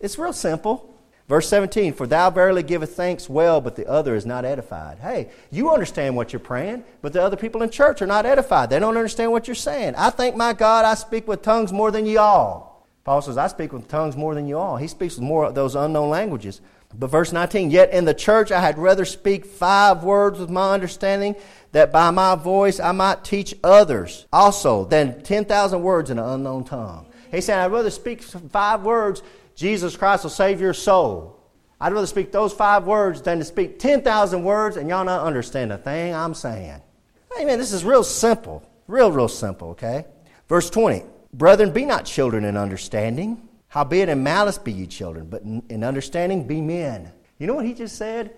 It's 0.00 0.18
real 0.18 0.32
simple. 0.32 0.92
Verse 1.28 1.46
17, 1.50 1.92
for 1.92 2.06
thou 2.06 2.30
verily 2.30 2.62
givest 2.62 2.94
thanks 2.94 3.28
well, 3.28 3.60
but 3.60 3.76
the 3.76 3.86
other 3.86 4.14
is 4.14 4.24
not 4.24 4.46
edified. 4.46 4.98
Hey, 4.98 5.28
you 5.50 5.70
understand 5.70 6.16
what 6.16 6.32
you're 6.32 6.40
praying, 6.40 6.84
but 7.02 7.12
the 7.12 7.22
other 7.22 7.36
people 7.36 7.62
in 7.62 7.68
church 7.68 8.00
are 8.00 8.06
not 8.06 8.24
edified. 8.24 8.70
They 8.70 8.78
don't 8.78 8.96
understand 8.96 9.30
what 9.30 9.46
you're 9.46 9.54
saying. 9.54 9.94
I 9.96 10.08
thank 10.08 10.36
my 10.36 10.54
God 10.54 10.86
I 10.86 10.94
speak 10.94 11.28
with 11.28 11.42
tongues 11.42 11.70
more 11.70 11.90
than 11.90 12.06
ye 12.06 12.16
all. 12.16 12.88
Paul 13.04 13.20
says, 13.20 13.36
I 13.36 13.46
speak 13.48 13.74
with 13.74 13.88
tongues 13.88 14.16
more 14.16 14.34
than 14.34 14.48
you 14.48 14.58
all. 14.58 14.78
He 14.78 14.88
speaks 14.88 15.16
with 15.16 15.24
more 15.24 15.44
of 15.44 15.54
those 15.54 15.74
unknown 15.74 16.08
languages. 16.08 16.62
But 16.94 17.10
verse 17.10 17.30
19, 17.30 17.70
yet 17.70 17.90
in 17.90 18.06
the 18.06 18.14
church 18.14 18.50
I 18.50 18.60
had 18.60 18.78
rather 18.78 19.04
speak 19.04 19.44
five 19.44 20.04
words 20.04 20.38
with 20.38 20.48
my 20.48 20.72
understanding, 20.72 21.36
that 21.72 21.92
by 21.92 22.10
my 22.10 22.36
voice 22.36 22.80
I 22.80 22.92
might 22.92 23.24
teach 23.24 23.54
others 23.62 24.26
also, 24.32 24.86
than 24.86 25.22
10,000 25.22 25.82
words 25.82 26.08
in 26.08 26.18
an 26.18 26.24
unknown 26.24 26.64
tongue. 26.64 27.06
He 27.30 27.42
said, 27.42 27.58
I'd 27.58 27.72
rather 27.72 27.90
speak 27.90 28.22
five 28.22 28.82
words 28.82 29.22
Jesus 29.58 29.96
Christ 29.96 30.22
will 30.22 30.30
save 30.30 30.60
your 30.60 30.72
soul. 30.72 31.36
I'd 31.80 31.92
rather 31.92 32.06
speak 32.06 32.30
those 32.30 32.52
five 32.52 32.86
words 32.86 33.22
than 33.22 33.40
to 33.40 33.44
speak 33.44 33.80
10,000 33.80 34.44
words 34.44 34.76
and 34.76 34.88
y'all 34.88 35.04
not 35.04 35.26
understand 35.26 35.72
a 35.72 35.78
thing 35.78 36.14
I'm 36.14 36.32
saying. 36.32 36.80
Amen. 37.40 37.58
This 37.58 37.72
is 37.72 37.84
real 37.84 38.04
simple. 38.04 38.62
Real, 38.86 39.10
real 39.10 39.26
simple, 39.26 39.70
okay? 39.70 40.04
Verse 40.48 40.70
20 40.70 41.02
Brethren, 41.32 41.72
be 41.72 41.84
not 41.84 42.04
children 42.04 42.44
in 42.44 42.56
understanding. 42.56 43.48
Howbeit 43.66 44.08
in 44.08 44.22
malice 44.22 44.58
be 44.58 44.70
ye 44.70 44.86
children, 44.86 45.26
but 45.26 45.42
in 45.42 45.82
understanding 45.82 46.46
be 46.46 46.60
men. 46.60 47.10
You 47.40 47.48
know 47.48 47.54
what 47.54 47.66
he 47.66 47.74
just 47.74 47.96
said? 47.96 48.36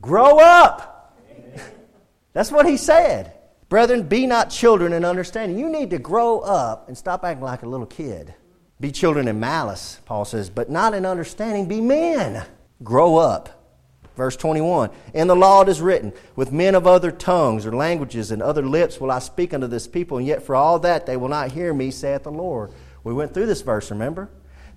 Grow 0.00 0.38
up. 0.38 1.18
That's 2.32 2.50
what 2.50 2.66
he 2.66 2.78
said. 2.78 3.34
Brethren, 3.68 4.08
be 4.08 4.26
not 4.26 4.48
children 4.48 4.94
in 4.94 5.04
understanding. 5.04 5.58
You 5.58 5.68
need 5.68 5.90
to 5.90 5.98
grow 5.98 6.40
up 6.40 6.88
and 6.88 6.96
stop 6.96 7.24
acting 7.24 7.44
like 7.44 7.62
a 7.62 7.68
little 7.68 7.86
kid. 7.86 8.34
Be 8.82 8.90
children 8.90 9.28
in 9.28 9.38
malice, 9.38 10.00
Paul 10.06 10.24
says, 10.24 10.50
but 10.50 10.68
not 10.68 10.92
in 10.92 11.06
understanding. 11.06 11.68
Be 11.68 11.80
men. 11.80 12.44
Grow 12.82 13.16
up. 13.16 13.78
Verse 14.16 14.36
21 14.36 14.90
In 15.14 15.28
the 15.28 15.36
law 15.36 15.62
it 15.62 15.68
is 15.68 15.80
written, 15.80 16.12
With 16.34 16.50
men 16.50 16.74
of 16.74 16.84
other 16.84 17.12
tongues 17.12 17.64
or 17.64 17.72
languages 17.76 18.32
and 18.32 18.42
other 18.42 18.66
lips 18.66 19.00
will 19.00 19.12
I 19.12 19.20
speak 19.20 19.54
unto 19.54 19.68
this 19.68 19.86
people, 19.86 20.18
and 20.18 20.26
yet 20.26 20.42
for 20.42 20.56
all 20.56 20.80
that 20.80 21.06
they 21.06 21.16
will 21.16 21.28
not 21.28 21.52
hear 21.52 21.72
me, 21.72 21.92
saith 21.92 22.24
the 22.24 22.32
Lord. 22.32 22.72
We 23.04 23.14
went 23.14 23.32
through 23.32 23.46
this 23.46 23.62
verse, 23.62 23.88
remember? 23.92 24.28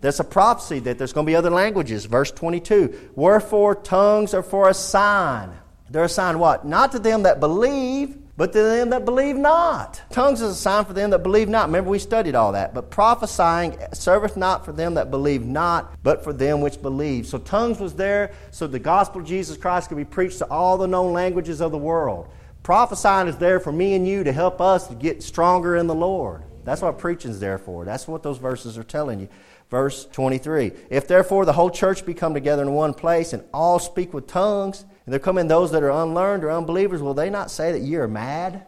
There's 0.01 0.19
a 0.19 0.23
prophecy 0.23 0.77
that 0.81 0.99
there's 0.99 1.11
going 1.11 1.25
to 1.25 1.31
be 1.31 1.35
other 1.35 1.49
languages. 1.49 2.05
Verse 2.05 2.29
22 2.29 3.11
Wherefore 3.15 3.73
tongues 3.73 4.35
are 4.35 4.43
for 4.43 4.69
a 4.69 4.73
sign. 4.75 5.51
They're 5.89 6.03
a 6.03 6.09
sign 6.09 6.37
what? 6.37 6.63
Not 6.63 6.91
to 6.91 6.99
them 6.99 7.23
that 7.23 7.39
believe, 7.39 8.19
but 8.37 8.51
to 8.51 8.61
them 8.61 8.89
that 8.89 9.05
believe 9.05 9.37
not. 9.37 10.01
Tongues 10.09 10.41
is 10.41 10.51
a 10.51 10.55
sign 10.55 10.83
for 10.83 10.93
them 10.93 11.11
that 11.11 11.23
believe 11.23 11.47
not. 11.47 11.67
Remember, 11.67 11.89
we 11.89 11.99
studied 11.99 12.35
all 12.35 12.51
that. 12.51 12.73
But 12.73 12.89
prophesying 12.89 13.77
serveth 13.93 14.35
not 14.35 14.65
for 14.65 14.73
them 14.73 14.95
that 14.95 15.09
believe 15.09 15.45
not, 15.45 15.93
but 16.03 16.23
for 16.23 16.33
them 16.33 16.59
which 16.59 16.81
believe. 16.81 17.27
So 17.27 17.37
tongues 17.37 17.79
was 17.79 17.93
there 17.95 18.33
so 18.51 18.67
the 18.67 18.79
gospel 18.79 19.21
of 19.21 19.27
Jesus 19.27 19.57
Christ 19.57 19.87
could 19.87 19.97
be 19.97 20.05
preached 20.05 20.39
to 20.39 20.49
all 20.49 20.77
the 20.77 20.87
known 20.87 21.13
languages 21.13 21.61
of 21.61 21.71
the 21.71 21.77
world. 21.77 22.27
Prophesying 22.61 23.27
is 23.27 23.37
there 23.37 23.59
for 23.59 23.71
me 23.71 23.93
and 23.93 24.07
you 24.07 24.23
to 24.23 24.33
help 24.33 24.59
us 24.59 24.87
to 24.87 24.95
get 24.95 25.23
stronger 25.23 25.75
in 25.75 25.87
the 25.87 25.95
Lord. 25.95 26.43
That's 26.65 26.81
what 26.81 26.97
preaching 26.97 27.31
is 27.31 27.39
there 27.39 27.59
for. 27.59 27.85
That's 27.85 28.07
what 28.07 28.23
those 28.23 28.39
verses 28.39 28.77
are 28.77 28.83
telling 28.83 29.19
you. 29.19 29.29
Verse 29.69 30.05
23 30.11 30.71
If 30.89 31.07
therefore 31.07 31.45
the 31.45 31.53
whole 31.53 31.69
church 31.69 32.05
be 32.05 32.13
come 32.13 32.33
together 32.33 32.63
in 32.63 32.73
one 32.73 32.93
place 32.93 33.33
and 33.33 33.43
all 33.53 33.79
speak 33.79 34.13
with 34.13 34.27
tongues, 34.27 34.83
and 35.05 35.13
there 35.13 35.19
come 35.19 35.37
in 35.37 35.47
those 35.47 35.71
that 35.71 35.83
are 35.83 35.91
unlearned 35.91 36.43
or 36.43 36.51
unbelievers, 36.51 37.01
will 37.01 37.13
they 37.13 37.29
not 37.29 37.51
say 37.51 37.71
that 37.71 37.81
you're 37.81 38.07
mad? 38.07 38.65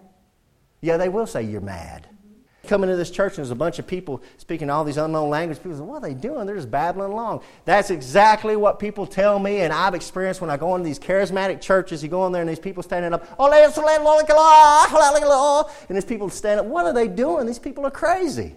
Yeah, 0.82 0.98
they 0.98 1.10
will 1.10 1.26
say 1.26 1.44
you're 1.44 1.62
mad. 1.62 2.08
Come 2.68 2.84
into 2.84 2.98
this 2.98 3.10
church 3.10 3.32
and 3.32 3.38
there's 3.38 3.50
a 3.50 3.56
bunch 3.56 3.80
of 3.80 3.88
people 3.88 4.22
speaking 4.38 4.70
all 4.70 4.84
these 4.84 4.98
unknown 4.98 5.30
languages. 5.30 5.64
People 5.64 5.78
say, 5.78 5.84
What 5.84 6.04
are 6.04 6.10
they 6.10 6.14
doing? 6.14 6.46
They're 6.46 6.58
just 6.58 6.70
babbling 6.70 7.12
along. 7.12 7.42
That's 7.66 7.90
exactly 7.90 8.58
what 8.58 8.78
people 8.78 9.08
tell 9.08 9.40
me, 9.40 9.62
and 9.62 9.72
I've 9.72 9.96
experienced 9.96 10.42
when 10.42 10.50
I 10.50 10.58
go 10.58 10.76
into 10.76 10.86
these 10.86 11.00
charismatic 11.00 11.62
churches. 11.62 12.04
You 12.04 12.10
go 12.10 12.28
in 12.28 12.34
there 12.34 12.42
and 12.42 12.50
these 12.50 12.60
people 12.60 12.84
standing 12.84 13.14
up, 13.14 13.26
and 13.40 13.54
there's 13.54 13.76
people 16.06 16.30
standing 16.30 16.66
up. 16.66 16.72
What 16.72 16.86
are 16.86 16.94
they 16.94 17.08
doing? 17.08 17.48
These 17.48 17.60
people 17.60 17.86
are 17.86 17.92
crazy. 17.92 18.54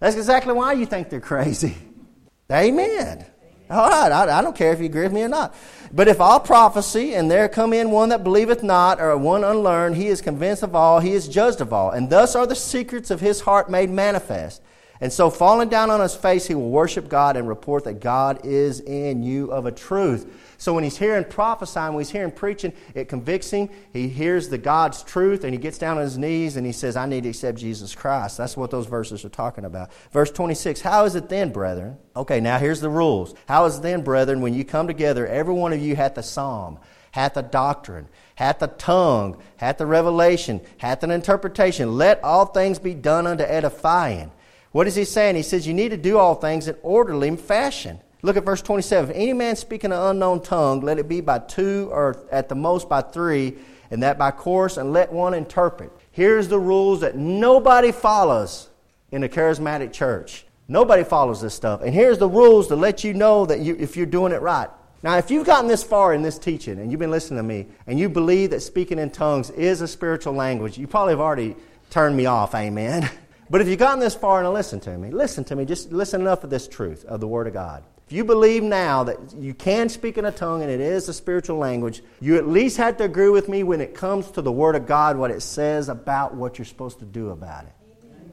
That's 0.00 0.16
exactly 0.16 0.54
why 0.54 0.72
you 0.72 0.86
think 0.86 1.10
they're 1.10 1.20
crazy. 1.20 1.76
Amen. 2.50 3.26
All 3.70 3.88
right, 3.88 4.10
I, 4.10 4.38
I, 4.38 4.42
don't 4.42 4.56
care 4.56 4.72
if 4.72 4.80
you 4.80 4.86
agree 4.86 5.04
with 5.04 5.12
me 5.12 5.22
or 5.22 5.28
not. 5.28 5.54
But 5.92 6.08
if 6.08 6.20
all 6.20 6.40
prophecy, 6.40 7.14
and 7.14 7.30
there 7.30 7.48
come 7.48 7.72
in 7.72 7.92
one 7.92 8.08
that 8.08 8.24
believeth 8.24 8.64
not, 8.64 9.00
or 9.00 9.16
one 9.16 9.44
unlearned, 9.44 9.94
he 9.94 10.08
is 10.08 10.20
convinced 10.20 10.64
of 10.64 10.74
all, 10.74 10.98
he 10.98 11.12
is 11.12 11.28
judged 11.28 11.60
of 11.60 11.72
all. 11.72 11.90
And 11.90 12.10
thus 12.10 12.34
are 12.34 12.48
the 12.48 12.56
secrets 12.56 13.12
of 13.12 13.20
his 13.20 13.42
heart 13.42 13.70
made 13.70 13.88
manifest. 13.88 14.60
And 15.00 15.12
so, 15.12 15.30
falling 15.30 15.68
down 15.68 15.90
on 15.90 16.00
his 16.00 16.16
face, 16.16 16.46
he 16.46 16.54
will 16.54 16.68
worship 16.68 17.08
God 17.08 17.36
and 17.36 17.48
report 17.48 17.84
that 17.84 18.00
God 18.00 18.44
is 18.44 18.80
in 18.80 19.22
you 19.22 19.50
of 19.52 19.66
a 19.66 19.72
truth. 19.72 20.49
So 20.60 20.74
when 20.74 20.84
he's 20.84 20.98
hearing 20.98 21.24
prophesying, 21.24 21.94
when 21.94 22.02
he's 22.02 22.10
hearing 22.10 22.30
preaching, 22.30 22.74
it 22.94 23.08
convicts 23.08 23.50
him. 23.50 23.70
He 23.94 24.08
hears 24.08 24.50
the 24.50 24.58
God's 24.58 25.02
truth 25.02 25.42
and 25.42 25.54
he 25.54 25.58
gets 25.58 25.78
down 25.78 25.96
on 25.96 26.02
his 26.02 26.18
knees 26.18 26.58
and 26.58 26.66
he 26.66 26.72
says, 26.72 26.96
I 26.96 27.06
need 27.06 27.22
to 27.22 27.30
accept 27.30 27.56
Jesus 27.56 27.94
Christ. 27.94 28.36
That's 28.36 28.58
what 28.58 28.70
those 28.70 28.86
verses 28.86 29.24
are 29.24 29.30
talking 29.30 29.64
about. 29.64 29.90
Verse 30.12 30.30
26 30.30 30.82
How 30.82 31.06
is 31.06 31.14
it 31.14 31.30
then, 31.30 31.50
brethren? 31.50 31.96
Okay, 32.14 32.40
now 32.40 32.58
here's 32.58 32.82
the 32.82 32.90
rules. 32.90 33.34
How 33.48 33.64
is 33.64 33.78
it 33.78 33.82
then, 33.82 34.02
brethren, 34.02 34.42
when 34.42 34.52
you 34.52 34.66
come 34.66 34.86
together, 34.86 35.26
every 35.26 35.54
one 35.54 35.72
of 35.72 35.80
you 35.80 35.96
hath 35.96 36.18
a 36.18 36.22
psalm, 36.22 36.78
hath 37.12 37.38
a 37.38 37.42
doctrine, 37.42 38.06
hath 38.34 38.60
a 38.60 38.68
tongue, 38.68 39.38
hath 39.56 39.80
a 39.80 39.86
revelation, 39.86 40.60
hath 40.76 41.02
an 41.02 41.10
interpretation. 41.10 41.96
Let 41.96 42.22
all 42.22 42.44
things 42.44 42.78
be 42.78 42.92
done 42.92 43.26
unto 43.26 43.44
edifying. 43.44 44.30
What 44.72 44.86
is 44.86 44.94
he 44.94 45.06
saying? 45.06 45.36
He 45.36 45.42
says 45.42 45.66
you 45.66 45.72
need 45.72 45.92
to 45.92 45.96
do 45.96 46.18
all 46.18 46.34
things 46.34 46.68
in 46.68 46.76
orderly 46.82 47.34
fashion. 47.36 47.98
Look 48.22 48.36
at 48.36 48.44
verse 48.44 48.62
27. 48.62 49.10
If 49.10 49.16
any 49.16 49.32
man 49.32 49.56
speak 49.56 49.84
in 49.84 49.92
an 49.92 49.98
unknown 50.00 50.42
tongue, 50.42 50.80
let 50.80 50.98
it 50.98 51.08
be 51.08 51.20
by 51.20 51.38
two 51.38 51.88
or 51.90 52.26
at 52.30 52.48
the 52.48 52.54
most 52.54 52.88
by 52.88 53.00
three, 53.00 53.56
and 53.90 54.02
that 54.02 54.18
by 54.18 54.30
course, 54.30 54.76
and 54.76 54.92
let 54.92 55.12
one 55.12 55.34
interpret. 55.34 55.90
Here's 56.12 56.48
the 56.48 56.58
rules 56.58 57.00
that 57.00 57.16
nobody 57.16 57.92
follows 57.92 58.68
in 59.10 59.24
a 59.24 59.28
charismatic 59.28 59.92
church. 59.92 60.44
Nobody 60.68 61.02
follows 61.02 61.40
this 61.40 61.54
stuff. 61.54 61.82
And 61.82 61.92
here's 61.92 62.18
the 62.18 62.28
rules 62.28 62.68
to 62.68 62.76
let 62.76 63.02
you 63.02 63.14
know 63.14 63.46
that 63.46 63.60
you, 63.60 63.76
if 63.78 63.96
you're 63.96 64.06
doing 64.06 64.32
it 64.32 64.40
right. 64.40 64.68
Now, 65.02 65.16
if 65.16 65.30
you've 65.30 65.46
gotten 65.46 65.66
this 65.66 65.82
far 65.82 66.12
in 66.12 66.22
this 66.22 66.38
teaching 66.38 66.78
and 66.78 66.90
you've 66.90 67.00
been 67.00 67.10
listening 67.10 67.38
to 67.38 67.42
me 67.42 67.66
and 67.86 67.98
you 67.98 68.08
believe 68.08 68.50
that 68.50 68.60
speaking 68.60 68.98
in 68.98 69.10
tongues 69.10 69.50
is 69.50 69.80
a 69.80 69.88
spiritual 69.88 70.34
language, 70.34 70.76
you 70.78 70.86
probably 70.86 71.12
have 71.12 71.20
already 71.20 71.56
turned 71.88 72.16
me 72.16 72.26
off, 72.26 72.54
amen. 72.54 73.08
But 73.50 73.60
if 73.60 73.66
you've 73.66 73.80
gotten 73.80 73.98
this 73.98 74.14
far 74.14 74.44
and 74.44 74.54
listen 74.54 74.78
to 74.78 74.96
me, 74.96 75.10
listen 75.10 75.42
to 75.46 75.56
me, 75.56 75.64
just 75.64 75.90
listen 75.90 76.20
enough 76.20 76.44
of 76.44 76.50
this 76.50 76.68
truth 76.68 77.04
of 77.04 77.18
the 77.18 77.26
Word 77.26 77.48
of 77.48 77.52
God. 77.52 77.82
If 78.10 78.16
you 78.16 78.24
believe 78.24 78.64
now 78.64 79.04
that 79.04 79.36
you 79.38 79.54
can 79.54 79.88
speak 79.88 80.18
in 80.18 80.24
a 80.24 80.32
tongue 80.32 80.62
and 80.62 80.70
it 80.70 80.80
is 80.80 81.08
a 81.08 81.14
spiritual 81.14 81.58
language, 81.58 82.02
you 82.20 82.38
at 82.38 82.48
least 82.48 82.76
have 82.78 82.96
to 82.96 83.04
agree 83.04 83.28
with 83.28 83.48
me 83.48 83.62
when 83.62 83.80
it 83.80 83.94
comes 83.94 84.32
to 84.32 84.42
the 84.42 84.50
Word 84.50 84.74
of 84.74 84.84
God, 84.84 85.16
what 85.16 85.30
it 85.30 85.42
says 85.42 85.88
about 85.88 86.34
what 86.34 86.58
you're 86.58 86.64
supposed 86.64 86.98
to 86.98 87.04
do 87.04 87.28
about 87.28 87.66
it. 87.66 87.72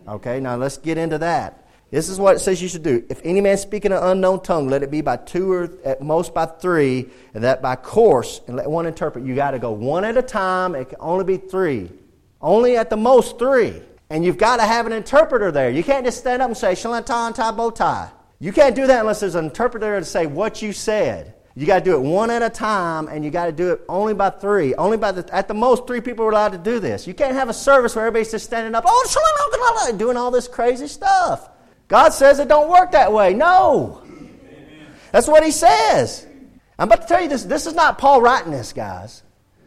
Okay, 0.08 0.40
now 0.40 0.56
let's 0.56 0.80
get 0.80 0.98
into 0.98 1.20
that. 1.20 1.68
This 1.92 2.10
is 2.10 2.18
what 2.20 2.36
it 2.36 2.40
says 2.40 2.60
you 2.60 2.68
should 2.68 2.82
do. 2.82 3.06
If 3.08 3.22
any 3.24 3.40
man 3.40 3.56
speak 3.56 3.86
in 3.86 3.92
an 3.92 4.02
unknown 4.02 4.42
tongue, 4.42 4.68
let 4.68 4.82
it 4.82 4.90
be 4.90 5.02
by 5.02 5.18
two 5.18 5.52
or 5.52 5.70
at 5.86 6.02
most 6.02 6.34
by 6.34 6.48
three, 6.48 7.12
and 7.36 7.44
that 7.44 7.62
by 7.62 7.76
course, 7.76 8.42
and 8.48 8.56
let 8.56 8.68
one 8.68 8.88
interpret. 8.88 9.26
You 9.26 9.36
got 9.36 9.52
to 9.52 9.60
go 9.60 9.74
one 9.74 10.04
at 10.06 10.18
a 10.18 10.24
time. 10.24 10.74
It 10.74 10.90
can 10.90 10.98
only 11.00 11.24
be 11.24 11.38
three. 11.38 11.92
Only 12.42 12.78
at 12.78 12.90
the 12.90 12.98
most 12.98 13.38
three. 13.38 13.80
And 14.10 14.26
you've 14.26 14.40
got 14.40 14.58
to 14.58 14.64
have 14.64 14.88
an 14.88 14.92
interpreter 14.92 15.52
there. 15.52 15.70
You 15.70 15.84
can't 15.84 16.04
just 16.04 16.18
stand 16.18 16.42
up 16.42 16.48
and 16.48 16.58
say, 16.58 16.72
Shalanta 16.72 17.36
tie 17.36 17.52
bow 17.52 17.70
tie. 17.70 18.10
You 18.40 18.52
can't 18.52 18.76
do 18.76 18.88
that 18.88 19.00
unless 19.02 19.20
there's 19.20 19.36
an 19.36 19.46
interpreter 19.46 20.00
to 20.00 20.06
say 20.06 20.26
what 20.28 20.62
you 20.62 20.74
said. 20.74 21.34
You 21.56 21.66
got 21.66 21.80
to 21.80 21.86
do 21.86 21.96
it 21.96 22.02
one 22.02 22.30
at 22.30 22.44
a 22.44 22.52
time, 22.52 23.08
and 23.08 23.26
you 23.26 23.32
got 23.32 23.48
to 23.48 23.52
do 23.52 23.72
it 23.72 23.82
only 23.90 24.14
by 24.14 24.30
three. 24.30 24.76
Only 24.76 24.98
by 24.98 25.12
the, 25.12 25.36
at 25.36 25.48
the 25.48 25.56
most, 25.56 25.88
three 25.88 26.02
people 26.02 26.24
are 26.26 26.30
allowed 26.30 26.52
to 26.52 26.60
do 26.60 26.80
this. 26.80 27.08
You 27.08 27.16
can't 27.16 27.34
have 27.34 27.50
a 27.50 27.54
service 27.54 27.96
where 27.96 28.06
everybody's 28.06 28.30
just 28.30 28.46
standing 28.46 28.76
up, 28.76 28.84
oh, 28.86 29.92
doing 29.98 30.18
all 30.18 30.30
this 30.30 30.48
crazy 30.48 30.88
stuff. 30.88 31.50
God 31.88 32.10
says 32.10 32.38
it 32.38 32.48
don't 32.48 32.70
work 32.70 32.92
that 32.92 33.12
way. 33.12 33.34
No. 33.34 34.04
That's 35.12 35.28
what 35.28 35.44
he 35.44 35.50
says. 35.50 36.28
I'm 36.78 36.90
about 36.90 37.02
to 37.02 37.08
tell 37.08 37.22
you 37.24 37.30
this. 37.30 37.44
This 37.44 37.66
is 37.66 37.74
not 37.74 37.98
Paul 37.98 38.22
writing 38.22 38.52
this, 38.52 38.72
guys. 38.72 39.24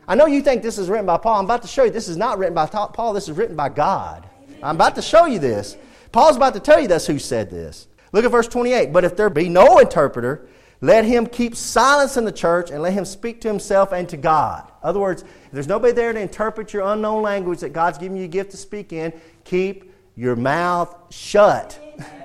I 0.06 0.14
know 0.14 0.26
you 0.26 0.42
think 0.42 0.62
this 0.62 0.78
is 0.78 0.88
written 0.88 1.06
by 1.06 1.16
Paul. 1.16 1.40
I'm 1.40 1.44
about 1.44 1.62
to 1.62 1.68
show 1.68 1.84
you 1.84 1.90
this 1.90 2.08
is 2.08 2.16
not 2.16 2.38
written 2.38 2.54
by 2.54 2.66
Paul. 2.66 3.12
This 3.14 3.28
is 3.28 3.36
written 3.36 3.56
by 3.56 3.68
God. 3.68 4.28
I'm 4.62 4.76
about 4.76 4.94
to 4.94 5.02
show 5.02 5.26
you 5.26 5.40
this. 5.40 5.76
Paul's 6.12 6.36
about 6.36 6.54
to 6.54 6.60
tell 6.60 6.80
you 6.80 6.86
that's 6.86 7.06
who 7.06 7.18
said 7.18 7.50
this. 7.50 7.88
Look 8.12 8.24
at 8.24 8.30
verse 8.30 8.48
28. 8.48 8.92
But 8.92 9.04
if 9.04 9.16
there 9.16 9.30
be 9.30 9.48
no 9.48 9.78
interpreter, 9.78 10.48
let 10.80 11.04
him 11.04 11.26
keep 11.26 11.54
silence 11.54 12.16
in 12.16 12.24
the 12.24 12.32
church 12.32 12.70
and 12.70 12.82
let 12.82 12.92
him 12.92 13.04
speak 13.04 13.42
to 13.42 13.48
himself 13.48 13.92
and 13.92 14.08
to 14.08 14.16
God. 14.16 14.66
In 14.82 14.88
other 14.88 15.00
words, 15.00 15.22
if 15.22 15.50
there's 15.52 15.68
nobody 15.68 15.92
there 15.92 16.12
to 16.12 16.18
interpret 16.20 16.72
your 16.72 16.90
unknown 16.92 17.22
language 17.22 17.60
that 17.60 17.72
God's 17.72 17.98
given 17.98 18.16
you 18.16 18.24
a 18.24 18.28
gift 18.28 18.52
to 18.52 18.56
speak 18.56 18.92
in, 18.92 19.12
keep 19.44 19.92
your 20.16 20.36
mouth 20.36 20.94
shut. 21.10 21.78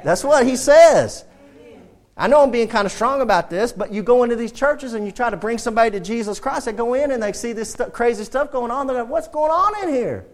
That's 0.04 0.24
what 0.24 0.46
he 0.46 0.56
says. 0.56 1.26
I 2.18 2.28
know 2.28 2.42
I'm 2.42 2.52
being 2.52 2.70
kind 2.70 2.86
of 2.86 2.94
strong 2.94 3.20
about 3.20 3.50
this, 3.50 3.74
but 3.74 3.92
you 3.92 4.02
go 4.02 4.24
into 4.24 4.38
these 4.38 4.54
churches 4.54 4.94
and 4.94 5.06
you 5.06 5.12
try 5.12 5.30
to 5.30 5.36
bring 5.36 5.58
somebody 5.58 5.92
to 5.92 6.00
Jesus 6.00 6.40
Christ. 6.40 6.66
They 6.66 6.72
go 6.72 6.94
in 6.94 7.12
and 7.12 7.22
they 7.22 7.34
see 7.34 7.52
this 7.52 7.76
crazy 7.92 8.24
stuff 8.24 8.54
going 8.54 8.72
on. 8.72 8.88
They're 8.88 9.02
like, 9.02 9.10
what's 9.10 9.28
going 9.28 9.52
on 9.52 9.84
in 9.84 9.94
here? 9.94 10.26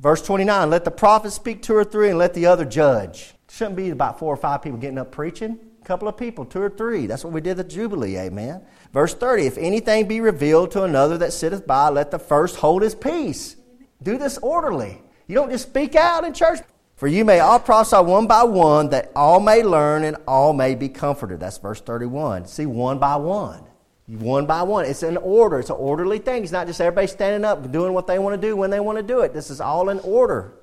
Verse 0.00 0.20
29 0.22 0.68
Let 0.68 0.84
the 0.84 0.90
prophet 0.90 1.30
speak 1.30 1.62
two 1.62 1.74
or 1.74 1.84
three 1.84 2.08
and 2.08 2.18
let 2.18 2.34
the 2.34 2.46
other 2.46 2.64
judge. 2.64 3.34
Shouldn't 3.50 3.76
be 3.76 3.90
about 3.90 4.18
four 4.18 4.32
or 4.32 4.36
five 4.36 4.62
people 4.62 4.78
getting 4.78 4.98
up 4.98 5.10
preaching. 5.10 5.58
A 5.82 5.84
couple 5.84 6.08
of 6.08 6.16
people, 6.16 6.44
two 6.44 6.60
or 6.60 6.70
three. 6.70 7.06
That's 7.06 7.24
what 7.24 7.32
we 7.32 7.40
did 7.40 7.58
at 7.58 7.68
Jubilee, 7.68 8.18
amen. 8.18 8.62
Verse 8.92 9.14
30 9.14 9.46
If 9.46 9.58
anything 9.58 10.06
be 10.06 10.20
revealed 10.20 10.70
to 10.72 10.82
another 10.82 11.18
that 11.18 11.32
sitteth 11.32 11.66
by, 11.66 11.88
let 11.88 12.10
the 12.10 12.18
first 12.18 12.56
hold 12.56 12.82
his 12.82 12.94
peace. 12.94 13.56
Do 14.02 14.18
this 14.18 14.38
orderly. 14.38 15.02
You 15.26 15.34
don't 15.34 15.50
just 15.50 15.68
speak 15.68 15.96
out 15.96 16.24
in 16.24 16.34
church. 16.34 16.60
For 16.96 17.06
you 17.06 17.24
may 17.24 17.38
all 17.38 17.60
prophesy 17.60 18.02
one 18.02 18.26
by 18.26 18.42
one, 18.42 18.88
that 18.90 19.12
all 19.14 19.38
may 19.38 19.62
learn 19.62 20.02
and 20.02 20.16
all 20.26 20.52
may 20.52 20.74
be 20.74 20.88
comforted. 20.88 21.38
That's 21.38 21.58
verse 21.58 21.80
31. 21.80 22.46
See, 22.46 22.66
one 22.66 22.98
by 22.98 23.16
one. 23.16 23.62
One 24.08 24.46
by 24.46 24.62
one. 24.62 24.84
It's 24.84 25.02
an 25.04 25.16
order. 25.18 25.60
It's 25.60 25.70
an 25.70 25.76
orderly 25.76 26.18
thing. 26.18 26.42
It's 26.42 26.50
not 26.50 26.66
just 26.66 26.80
everybody 26.80 27.06
standing 27.06 27.44
up 27.44 27.70
doing 27.70 27.92
what 27.92 28.06
they 28.08 28.18
want 28.18 28.40
to 28.40 28.46
do 28.46 28.56
when 28.56 28.70
they 28.70 28.80
want 28.80 28.98
to 28.98 29.04
do 29.04 29.20
it. 29.20 29.32
This 29.32 29.48
is 29.48 29.60
all 29.60 29.90
in 29.90 30.00
order. 30.00 30.54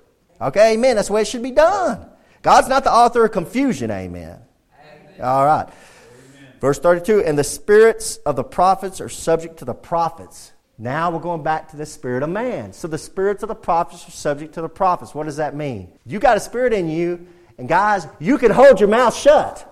Okay, 0.42 0.74
amen. 0.74 0.98
That's 0.98 1.08
the 1.08 1.14
way 1.14 1.22
it 1.22 1.28
should 1.28 1.44
be 1.44 1.52
done. 1.52 2.10
God's 2.46 2.70
not 2.70 2.84
the 2.84 2.94
author 2.94 3.26
of 3.26 3.32
confusion, 3.32 3.92
amen. 3.92 4.40
amen. 4.80 5.22
All 5.22 5.46
right. 5.46 5.68
Amen. 5.68 6.54
Verse 6.62 6.80
32 6.80 7.24
And 7.24 7.38
the 7.38 7.44
spirits 7.44 8.18
of 8.18 8.36
the 8.36 8.44
prophets 8.44 9.02
are 9.02 9.10
subject 9.10 9.58
to 9.58 9.66
the 9.66 9.74
prophets 9.74 10.54
now 10.78 11.10
we're 11.10 11.20
going 11.20 11.42
back 11.42 11.70
to 11.70 11.78
the 11.78 11.86
spirit 11.86 12.22
of 12.22 12.30
man. 12.30 12.74
So 12.74 12.88
the 12.88 12.98
spirits 12.98 13.44
of 13.44 13.50
the 13.50 13.56
prophets 13.56 14.08
are 14.08 14.12
subject 14.12 14.56
to 14.56 14.62
the 14.62 14.68
prophets. 14.68 15.16
What 15.16 15.26
does 15.26 15.38
that 15.38 15.56
mean? 15.56 15.90
You 16.06 16.20
got 16.20 16.36
a 16.36 16.40
spirit 16.40 16.74
in 16.74 16.90
you, 16.90 17.28
and 17.58 17.70
guys, 17.70 18.08
you 18.20 18.38
can 18.38 18.52
hold 18.52 18.80
your 18.82 18.90
mouth 18.90 19.16
shut. 19.16 19.72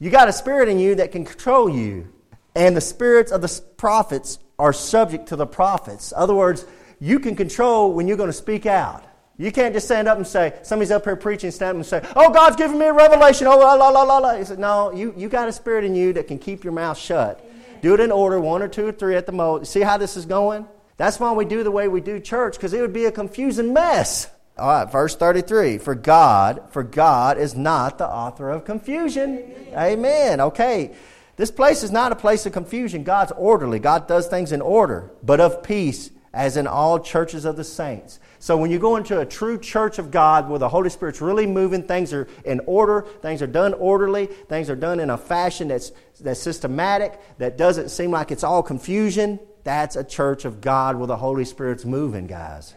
You 0.00 0.10
got 0.10 0.28
a 0.28 0.32
spirit 0.32 0.68
in 0.68 0.80
you 0.80 0.96
that 0.96 1.12
can 1.12 1.24
control 1.24 1.68
you. 1.68 2.12
And 2.56 2.76
the 2.76 2.80
spirits 2.80 3.30
of 3.30 3.40
the 3.40 3.62
prophets 3.76 4.38
are 4.58 4.72
subject 4.72 5.28
to 5.28 5.36
the 5.36 5.46
prophets. 5.46 6.10
In 6.10 6.18
other 6.18 6.34
words, 6.34 6.66
you 7.00 7.20
can 7.20 7.36
control 7.36 7.92
when 7.92 8.08
you're 8.08 8.16
going 8.16 8.28
to 8.28 8.32
speak 8.32 8.66
out. 8.66 9.04
You 9.36 9.50
can't 9.50 9.74
just 9.74 9.86
stand 9.86 10.06
up 10.06 10.16
and 10.16 10.26
say, 10.26 10.56
somebody's 10.62 10.92
up 10.92 11.04
here 11.04 11.16
preaching, 11.16 11.50
stand 11.50 11.70
up 11.70 11.76
and 11.76 11.86
say, 11.86 12.08
Oh, 12.14 12.30
God's 12.30 12.56
giving 12.56 12.78
me 12.78 12.86
a 12.86 12.92
revelation. 12.92 13.48
Oh, 13.48 13.58
la, 13.58 13.74
la, 13.74 13.88
la, 13.88 14.18
la. 14.18 14.36
He 14.36 14.44
said, 14.44 14.58
No, 14.58 14.92
you, 14.92 15.12
you 15.16 15.28
got 15.28 15.48
a 15.48 15.52
spirit 15.52 15.84
in 15.84 15.94
you 15.94 16.12
that 16.12 16.28
can 16.28 16.38
keep 16.38 16.62
your 16.62 16.72
mouth 16.72 16.96
shut. 16.96 17.44
Do 17.82 17.94
it 17.94 18.00
in 18.00 18.12
order, 18.12 18.40
one 18.40 18.62
or 18.62 18.68
two 18.68 18.86
or 18.86 18.92
three 18.92 19.16
at 19.16 19.26
the 19.26 19.32
most. 19.32 19.70
See 19.70 19.80
how 19.80 19.98
this 19.98 20.16
is 20.16 20.24
going? 20.24 20.66
That's 20.96 21.18
why 21.18 21.32
we 21.32 21.44
do 21.44 21.64
the 21.64 21.70
way 21.70 21.88
we 21.88 22.00
do 22.00 22.20
church, 22.20 22.54
because 22.56 22.72
it 22.72 22.80
would 22.80 22.92
be 22.92 23.06
a 23.06 23.12
confusing 23.12 23.72
mess. 23.72 24.30
All 24.56 24.68
right, 24.68 24.90
verse 24.90 25.16
33. 25.16 25.78
For 25.78 25.96
God, 25.96 26.62
for 26.70 26.84
God 26.84 27.36
is 27.38 27.56
not 27.56 27.98
the 27.98 28.06
author 28.06 28.50
of 28.50 28.64
confusion. 28.64 29.38
Amen. 29.38 29.74
Amen. 29.76 30.40
Okay. 30.40 30.94
This 31.36 31.50
place 31.50 31.82
is 31.82 31.90
not 31.90 32.12
a 32.12 32.16
place 32.16 32.46
of 32.46 32.52
confusion. 32.52 33.02
God's 33.02 33.32
orderly. 33.32 33.80
God 33.80 34.06
does 34.06 34.28
things 34.28 34.52
in 34.52 34.60
order, 34.60 35.10
but 35.22 35.40
of 35.40 35.64
peace, 35.64 36.10
as 36.34 36.56
in 36.56 36.66
all 36.66 36.98
churches 36.98 37.44
of 37.44 37.56
the 37.56 37.64
saints. 37.64 38.18
So 38.40 38.56
when 38.56 38.70
you 38.70 38.78
go 38.78 38.96
into 38.96 39.20
a 39.20 39.24
true 39.24 39.56
church 39.56 39.98
of 39.98 40.10
God 40.10 40.50
where 40.50 40.58
the 40.58 40.68
Holy 40.68 40.90
Spirit's 40.90 41.20
really 41.20 41.46
moving, 41.46 41.84
things 41.84 42.12
are 42.12 42.28
in 42.44 42.60
order, 42.66 43.06
things 43.22 43.40
are 43.40 43.46
done 43.46 43.72
orderly, 43.74 44.26
things 44.26 44.68
are 44.68 44.76
done 44.76 44.98
in 45.00 45.10
a 45.10 45.16
fashion 45.16 45.68
that's, 45.68 45.92
that's 46.20 46.40
systematic, 46.40 47.18
that 47.38 47.56
doesn't 47.56 47.88
seem 47.88 48.10
like 48.10 48.32
it's 48.32 48.44
all 48.44 48.62
confusion, 48.62 49.38
that's 49.62 49.96
a 49.96 50.04
church 50.04 50.44
of 50.44 50.60
God 50.60 50.96
where 50.96 51.06
the 51.06 51.16
Holy 51.16 51.44
Spirit's 51.44 51.84
moving, 51.84 52.26
guys. 52.26 52.74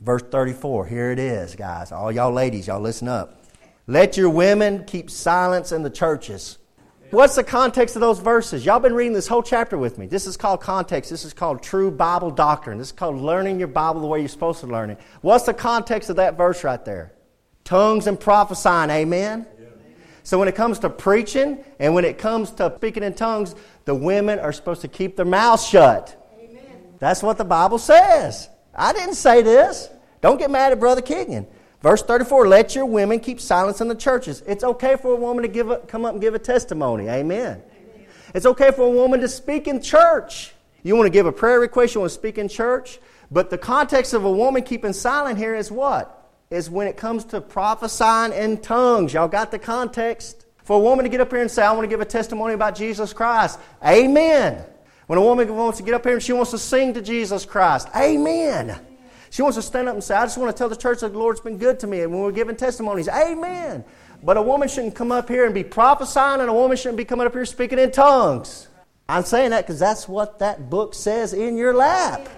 Verse 0.00 0.22
34, 0.22 0.86
here 0.86 1.10
it 1.10 1.18
is, 1.18 1.56
guys. 1.56 1.92
All 1.92 2.12
y'all 2.12 2.32
ladies, 2.32 2.66
y'all 2.66 2.80
listen 2.80 3.08
up. 3.08 3.44
Let 3.86 4.16
your 4.16 4.30
women 4.30 4.84
keep 4.84 5.10
silence 5.10 5.72
in 5.72 5.82
the 5.82 5.90
churches. 5.90 6.58
What's 7.10 7.34
the 7.34 7.42
context 7.42 7.96
of 7.96 8.00
those 8.00 8.20
verses? 8.20 8.64
Y'all 8.64 8.78
been 8.78 8.94
reading 8.94 9.12
this 9.12 9.26
whole 9.26 9.42
chapter 9.42 9.76
with 9.76 9.98
me. 9.98 10.06
This 10.06 10.28
is 10.28 10.36
called 10.36 10.60
context. 10.60 11.10
This 11.10 11.24
is 11.24 11.32
called 11.32 11.60
true 11.60 11.90
Bible 11.90 12.30
doctrine. 12.30 12.78
This 12.78 12.88
is 12.88 12.92
called 12.92 13.16
learning 13.16 13.58
your 13.58 13.68
Bible 13.68 14.00
the 14.00 14.06
way 14.06 14.20
you're 14.20 14.28
supposed 14.28 14.60
to 14.60 14.68
learn 14.68 14.90
it. 14.90 15.00
What's 15.20 15.44
the 15.44 15.54
context 15.54 16.08
of 16.08 16.16
that 16.16 16.36
verse 16.36 16.62
right 16.62 16.84
there? 16.84 17.12
Tongues 17.64 18.06
and 18.06 18.18
prophesying, 18.18 18.90
amen? 18.90 19.46
So 20.22 20.38
when 20.38 20.46
it 20.46 20.54
comes 20.54 20.78
to 20.80 20.90
preaching 20.90 21.64
and 21.80 21.94
when 21.94 22.04
it 22.04 22.16
comes 22.16 22.52
to 22.52 22.72
speaking 22.76 23.02
in 23.02 23.14
tongues, 23.14 23.56
the 23.86 23.94
women 23.94 24.38
are 24.38 24.52
supposed 24.52 24.82
to 24.82 24.88
keep 24.88 25.16
their 25.16 25.26
mouths 25.26 25.66
shut. 25.66 26.16
Amen. 26.38 26.62
That's 27.00 27.22
what 27.22 27.38
the 27.38 27.44
Bible 27.44 27.78
says. 27.78 28.48
I 28.72 28.92
didn't 28.92 29.16
say 29.16 29.42
this. 29.42 29.88
Don't 30.20 30.38
get 30.38 30.50
mad 30.50 30.70
at 30.70 30.78
Brother 30.78 31.02
Keegan. 31.02 31.48
Verse 31.82 32.02
34 32.02 32.48
Let 32.48 32.74
your 32.74 32.86
women 32.86 33.20
keep 33.20 33.40
silence 33.40 33.80
in 33.80 33.88
the 33.88 33.94
churches. 33.94 34.42
It's 34.46 34.64
okay 34.64 34.96
for 34.96 35.12
a 35.12 35.16
woman 35.16 35.42
to 35.42 35.48
give 35.48 35.70
a, 35.70 35.78
come 35.78 36.04
up 36.04 36.12
and 36.12 36.20
give 36.20 36.34
a 36.34 36.38
testimony. 36.38 37.08
Amen. 37.08 37.62
Amen. 37.72 38.06
It's 38.34 38.46
okay 38.46 38.70
for 38.70 38.82
a 38.82 38.90
woman 38.90 39.20
to 39.20 39.28
speak 39.28 39.66
in 39.66 39.80
church. 39.82 40.52
You 40.82 40.96
want 40.96 41.06
to 41.06 41.10
give 41.10 41.26
a 41.26 41.32
prayer 41.32 41.60
request, 41.60 41.94
you 41.94 42.00
want 42.00 42.10
to 42.10 42.18
speak 42.18 42.38
in 42.38 42.48
church. 42.48 42.98
But 43.30 43.50
the 43.50 43.58
context 43.58 44.12
of 44.12 44.24
a 44.24 44.30
woman 44.30 44.62
keeping 44.62 44.92
silent 44.92 45.38
here 45.38 45.54
is 45.54 45.70
what? 45.70 46.16
Is 46.50 46.68
when 46.68 46.88
it 46.88 46.96
comes 46.96 47.24
to 47.26 47.40
prophesying 47.40 48.32
in 48.32 48.58
tongues. 48.58 49.12
Y'all 49.14 49.28
got 49.28 49.50
the 49.50 49.58
context? 49.58 50.46
For 50.64 50.76
a 50.76 50.80
woman 50.80 51.04
to 51.04 51.08
get 51.08 51.20
up 51.20 51.30
here 51.30 51.40
and 51.40 51.50
say, 51.50 51.62
I 51.62 51.72
want 51.72 51.84
to 51.84 51.88
give 51.88 52.00
a 52.00 52.04
testimony 52.04 52.54
about 52.54 52.76
Jesus 52.76 53.12
Christ. 53.12 53.58
Amen. 53.84 54.64
When 55.06 55.18
a 55.18 55.22
woman 55.22 55.52
wants 55.56 55.78
to 55.78 55.84
get 55.84 55.94
up 55.94 56.04
here 56.04 56.14
and 56.14 56.22
she 56.22 56.32
wants 56.32 56.52
to 56.52 56.58
sing 56.58 56.94
to 56.94 57.02
Jesus 57.02 57.44
Christ. 57.44 57.88
Amen. 57.96 58.78
She 59.30 59.42
wants 59.42 59.56
to 59.56 59.62
stand 59.62 59.88
up 59.88 59.94
and 59.94 60.02
say, 60.02 60.16
I 60.16 60.24
just 60.24 60.36
want 60.36 60.54
to 60.54 60.58
tell 60.58 60.68
the 60.68 60.76
church 60.76 61.00
that 61.00 61.12
the 61.12 61.18
Lord's 61.18 61.40
been 61.40 61.56
good 61.56 61.78
to 61.80 61.86
me. 61.86 62.00
And 62.00 62.12
when 62.12 62.22
we're 62.22 62.32
giving 62.32 62.56
testimonies, 62.56 63.08
amen. 63.08 63.84
But 64.22 64.36
a 64.36 64.42
woman 64.42 64.68
shouldn't 64.68 64.96
come 64.96 65.12
up 65.12 65.28
here 65.28 65.46
and 65.46 65.54
be 65.54 65.64
prophesying, 65.64 66.40
and 66.40 66.50
a 66.50 66.52
woman 66.52 66.76
shouldn't 66.76 66.98
be 66.98 67.04
coming 67.04 67.26
up 67.26 67.32
here 67.32 67.46
speaking 67.46 67.78
in 67.78 67.92
tongues. 67.92 68.68
I'm 69.08 69.24
saying 69.24 69.50
that 69.50 69.66
because 69.66 69.78
that's 69.78 70.08
what 70.08 70.40
that 70.40 70.68
book 70.68 70.94
says 70.94 71.32
in 71.32 71.56
your 71.56 71.74
lap. 71.74 72.28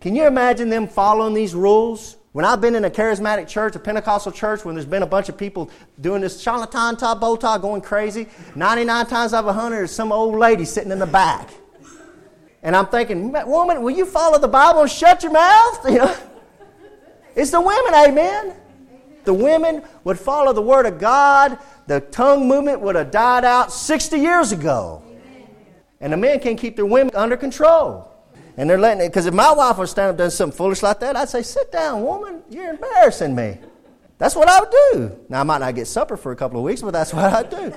Can 0.00 0.14
you 0.14 0.26
imagine 0.26 0.68
them 0.68 0.86
following 0.86 1.34
these 1.34 1.54
rules? 1.54 2.16
When 2.32 2.44
I've 2.44 2.60
been 2.60 2.74
in 2.74 2.84
a 2.84 2.90
charismatic 2.90 3.48
church, 3.48 3.76
a 3.76 3.78
Pentecostal 3.78 4.30
church, 4.30 4.64
when 4.64 4.74
there's 4.74 4.86
been 4.86 5.02
a 5.02 5.06
bunch 5.06 5.28
of 5.28 5.38
people 5.38 5.70
doing 6.00 6.20
this 6.20 6.40
charlatan 6.40 6.96
bow 7.18 7.36
tie 7.36 7.58
going 7.58 7.80
crazy, 7.80 8.28
99 8.54 9.06
times 9.06 9.32
out 9.32 9.40
of 9.40 9.46
100 9.46 9.84
is 9.84 9.90
some 9.90 10.12
old 10.12 10.36
lady 10.36 10.64
sitting 10.64 10.92
in 10.92 10.98
the 10.98 11.06
back. 11.06 11.50
And 12.66 12.74
I'm 12.74 12.86
thinking, 12.86 13.30
woman, 13.30 13.80
will 13.80 13.92
you 13.92 14.04
follow 14.04 14.40
the 14.40 14.48
Bible 14.48 14.80
and 14.80 14.90
shut 14.90 15.22
your 15.22 15.30
mouth? 15.30 15.78
You 15.88 15.98
know? 15.98 16.16
It's 17.36 17.52
the 17.52 17.60
women, 17.60 17.94
amen. 17.94 18.54
The 19.22 19.32
women 19.32 19.84
would 20.02 20.18
follow 20.18 20.52
the 20.52 20.62
Word 20.62 20.84
of 20.84 20.98
God. 20.98 21.58
The 21.86 22.00
tongue 22.00 22.48
movement 22.48 22.80
would 22.80 22.96
have 22.96 23.12
died 23.12 23.44
out 23.44 23.72
60 23.72 24.18
years 24.18 24.50
ago. 24.50 25.00
And 26.00 26.12
the 26.12 26.16
men 26.16 26.40
can't 26.40 26.58
keep 26.58 26.74
their 26.74 26.86
women 26.86 27.14
under 27.14 27.36
control. 27.36 28.10
And 28.56 28.68
they're 28.68 28.80
letting 28.80 29.04
it, 29.04 29.10
because 29.10 29.26
if 29.26 29.34
my 29.34 29.52
wife 29.52 29.78
was 29.78 29.92
standing 29.92 30.14
up 30.14 30.18
doing 30.18 30.30
something 30.30 30.56
foolish 30.56 30.82
like 30.82 30.98
that, 31.00 31.14
I'd 31.14 31.28
say, 31.28 31.42
sit 31.42 31.70
down, 31.70 32.02
woman, 32.02 32.42
you're 32.50 32.70
embarrassing 32.70 33.36
me. 33.36 33.58
That's 34.18 34.34
what 34.34 34.48
I 34.48 34.58
would 34.58 34.74
do. 34.92 35.20
Now, 35.28 35.40
I 35.40 35.42
might 35.44 35.58
not 35.58 35.74
get 35.76 35.86
supper 35.86 36.16
for 36.16 36.32
a 36.32 36.36
couple 36.36 36.58
of 36.58 36.64
weeks, 36.64 36.82
but 36.82 36.90
that's 36.90 37.14
what 37.14 37.32
I'd 37.32 37.48
do. 37.48 37.72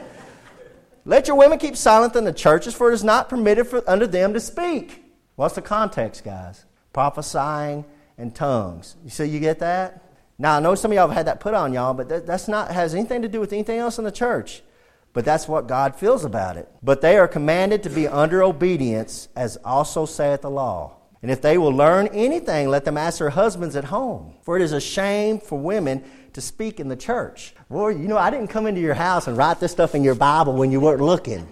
Let 1.06 1.28
your 1.28 1.38
women 1.38 1.60
keep 1.60 1.76
silent 1.76 2.16
in 2.16 2.24
the 2.24 2.34
churches, 2.34 2.74
for 2.74 2.92
it 2.92 2.94
is 2.94 3.04
not 3.04 3.30
permitted 3.30 3.68
for, 3.68 3.82
them 3.82 4.34
to 4.34 4.40
speak. 4.40 5.04
What's 5.36 5.56
the 5.56 5.62
context, 5.62 6.24
guys? 6.24 6.66
Prophesying 6.94 7.86
and 8.18 8.36
tongues. 8.36 8.96
You 9.04 9.10
see, 9.10 9.26
you 9.26 9.40
get 9.40 9.60
that? 9.60 10.04
Now, 10.38 10.58
I 10.58 10.60
know 10.60 10.76
some 10.76 10.92
of 10.92 10.96
y'all 10.96 11.08
have 11.08 11.18
had 11.18 11.28
that 11.28 11.40
put 11.40 11.54
on 11.54 11.74
y'all, 11.74 11.94
but 11.94 12.10
that, 12.10 12.26
that's 12.26 12.48
not 12.48 12.72
has 12.72 12.94
anything 12.94 13.22
to 13.22 13.28
do 13.28 13.40
with 13.40 13.54
anything 13.54 13.80
else 13.80 13.98
in 13.98 14.06
the 14.06 14.12
church. 14.12 14.64
But 15.12 15.26
that's 15.26 15.48
what 15.48 15.68
God 15.68 15.96
feels 15.96 16.24
about 16.24 16.56
it. 16.56 16.70
But 16.84 17.02
they 17.02 17.18
are 17.18 17.28
commanded 17.28 17.84
to 17.84 17.90
be 17.90 18.08
under 18.08 18.44
obedience, 18.44 19.28
as 19.36 19.58
also 19.58 20.06
saith 20.06 20.42
the 20.42 20.52
law. 20.52 20.98
And 21.22 21.30
if 21.30 21.42
they 21.42 21.58
will 21.58 21.74
learn 21.74 22.08
anything, 22.08 22.70
let 22.70 22.86
them 22.86 22.98
ask 22.98 23.20
their 23.20 23.32
husbands 23.32 23.76
at 23.76 23.86
home. 23.86 24.36
For 24.44 24.56
it 24.56 24.62
is 24.62 24.72
a 24.72 24.80
shame 24.80 25.40
for 25.40 25.60
women 25.60 26.04
to 26.40 26.46
speak 26.46 26.80
in 26.80 26.88
the 26.88 26.96
church. 26.96 27.54
Boy, 27.70 27.90
you 27.90 28.08
know, 28.08 28.18
I 28.18 28.30
didn't 28.30 28.48
come 28.48 28.66
into 28.66 28.80
your 28.80 28.94
house 28.94 29.28
and 29.28 29.36
write 29.36 29.60
this 29.60 29.72
stuff 29.72 29.94
in 29.94 30.04
your 30.04 30.16
Bible 30.16 30.54
when 30.54 30.72
you 30.72 30.80
weren't 30.80 31.02
looking. 31.02 31.48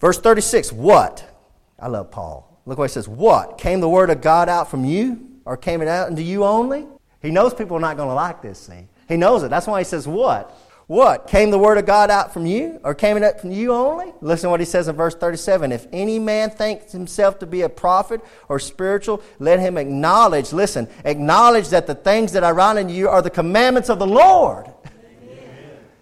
Verse 0.00 0.18
36, 0.18 0.70
what? 0.72 1.24
I 1.78 1.88
love 1.88 2.10
Paul. 2.10 2.60
Look 2.66 2.78
what 2.78 2.90
he 2.90 2.92
says. 2.92 3.08
What? 3.08 3.56
Came 3.56 3.80
the 3.80 3.88
word 3.88 4.10
of 4.10 4.20
God 4.20 4.48
out 4.48 4.70
from 4.70 4.84
you? 4.84 5.30
Or 5.46 5.56
came 5.56 5.82
it 5.82 5.88
out 5.88 6.08
into 6.08 6.22
you 6.22 6.44
only? 6.44 6.86
He 7.20 7.30
knows 7.30 7.54
people 7.54 7.76
are 7.76 7.80
not 7.80 7.96
going 7.96 8.08
to 8.08 8.14
like 8.14 8.42
this 8.42 8.66
thing. 8.66 8.88
He 9.08 9.16
knows 9.16 9.42
it. 9.42 9.50
That's 9.50 9.66
why 9.66 9.80
he 9.80 9.84
says, 9.84 10.06
what? 10.06 10.54
What? 10.86 11.28
Came 11.28 11.50
the 11.50 11.58
word 11.58 11.78
of 11.78 11.86
God 11.86 12.10
out 12.10 12.34
from 12.34 12.44
you? 12.44 12.78
Or 12.84 12.94
came 12.94 13.16
it 13.16 13.22
out 13.22 13.40
from 13.40 13.50
you 13.50 13.72
only? 13.72 14.12
Listen 14.20 14.48
to 14.48 14.50
what 14.50 14.60
he 14.60 14.66
says 14.66 14.86
in 14.86 14.96
verse 14.96 15.14
37. 15.14 15.72
If 15.72 15.86
any 15.92 16.18
man 16.18 16.50
thinks 16.50 16.92
himself 16.92 17.38
to 17.38 17.46
be 17.46 17.62
a 17.62 17.68
prophet 17.70 18.20
or 18.48 18.58
spiritual, 18.58 19.22
let 19.38 19.60
him 19.60 19.78
acknowledge, 19.78 20.52
listen, 20.52 20.88
acknowledge 21.04 21.70
that 21.70 21.86
the 21.86 21.94
things 21.94 22.32
that 22.32 22.44
I 22.44 22.50
write 22.50 22.76
unto 22.76 22.92
you 22.92 23.08
are 23.08 23.22
the 23.22 23.30
commandments 23.30 23.88
of 23.88 23.98
the 23.98 24.06
Lord. 24.06 24.66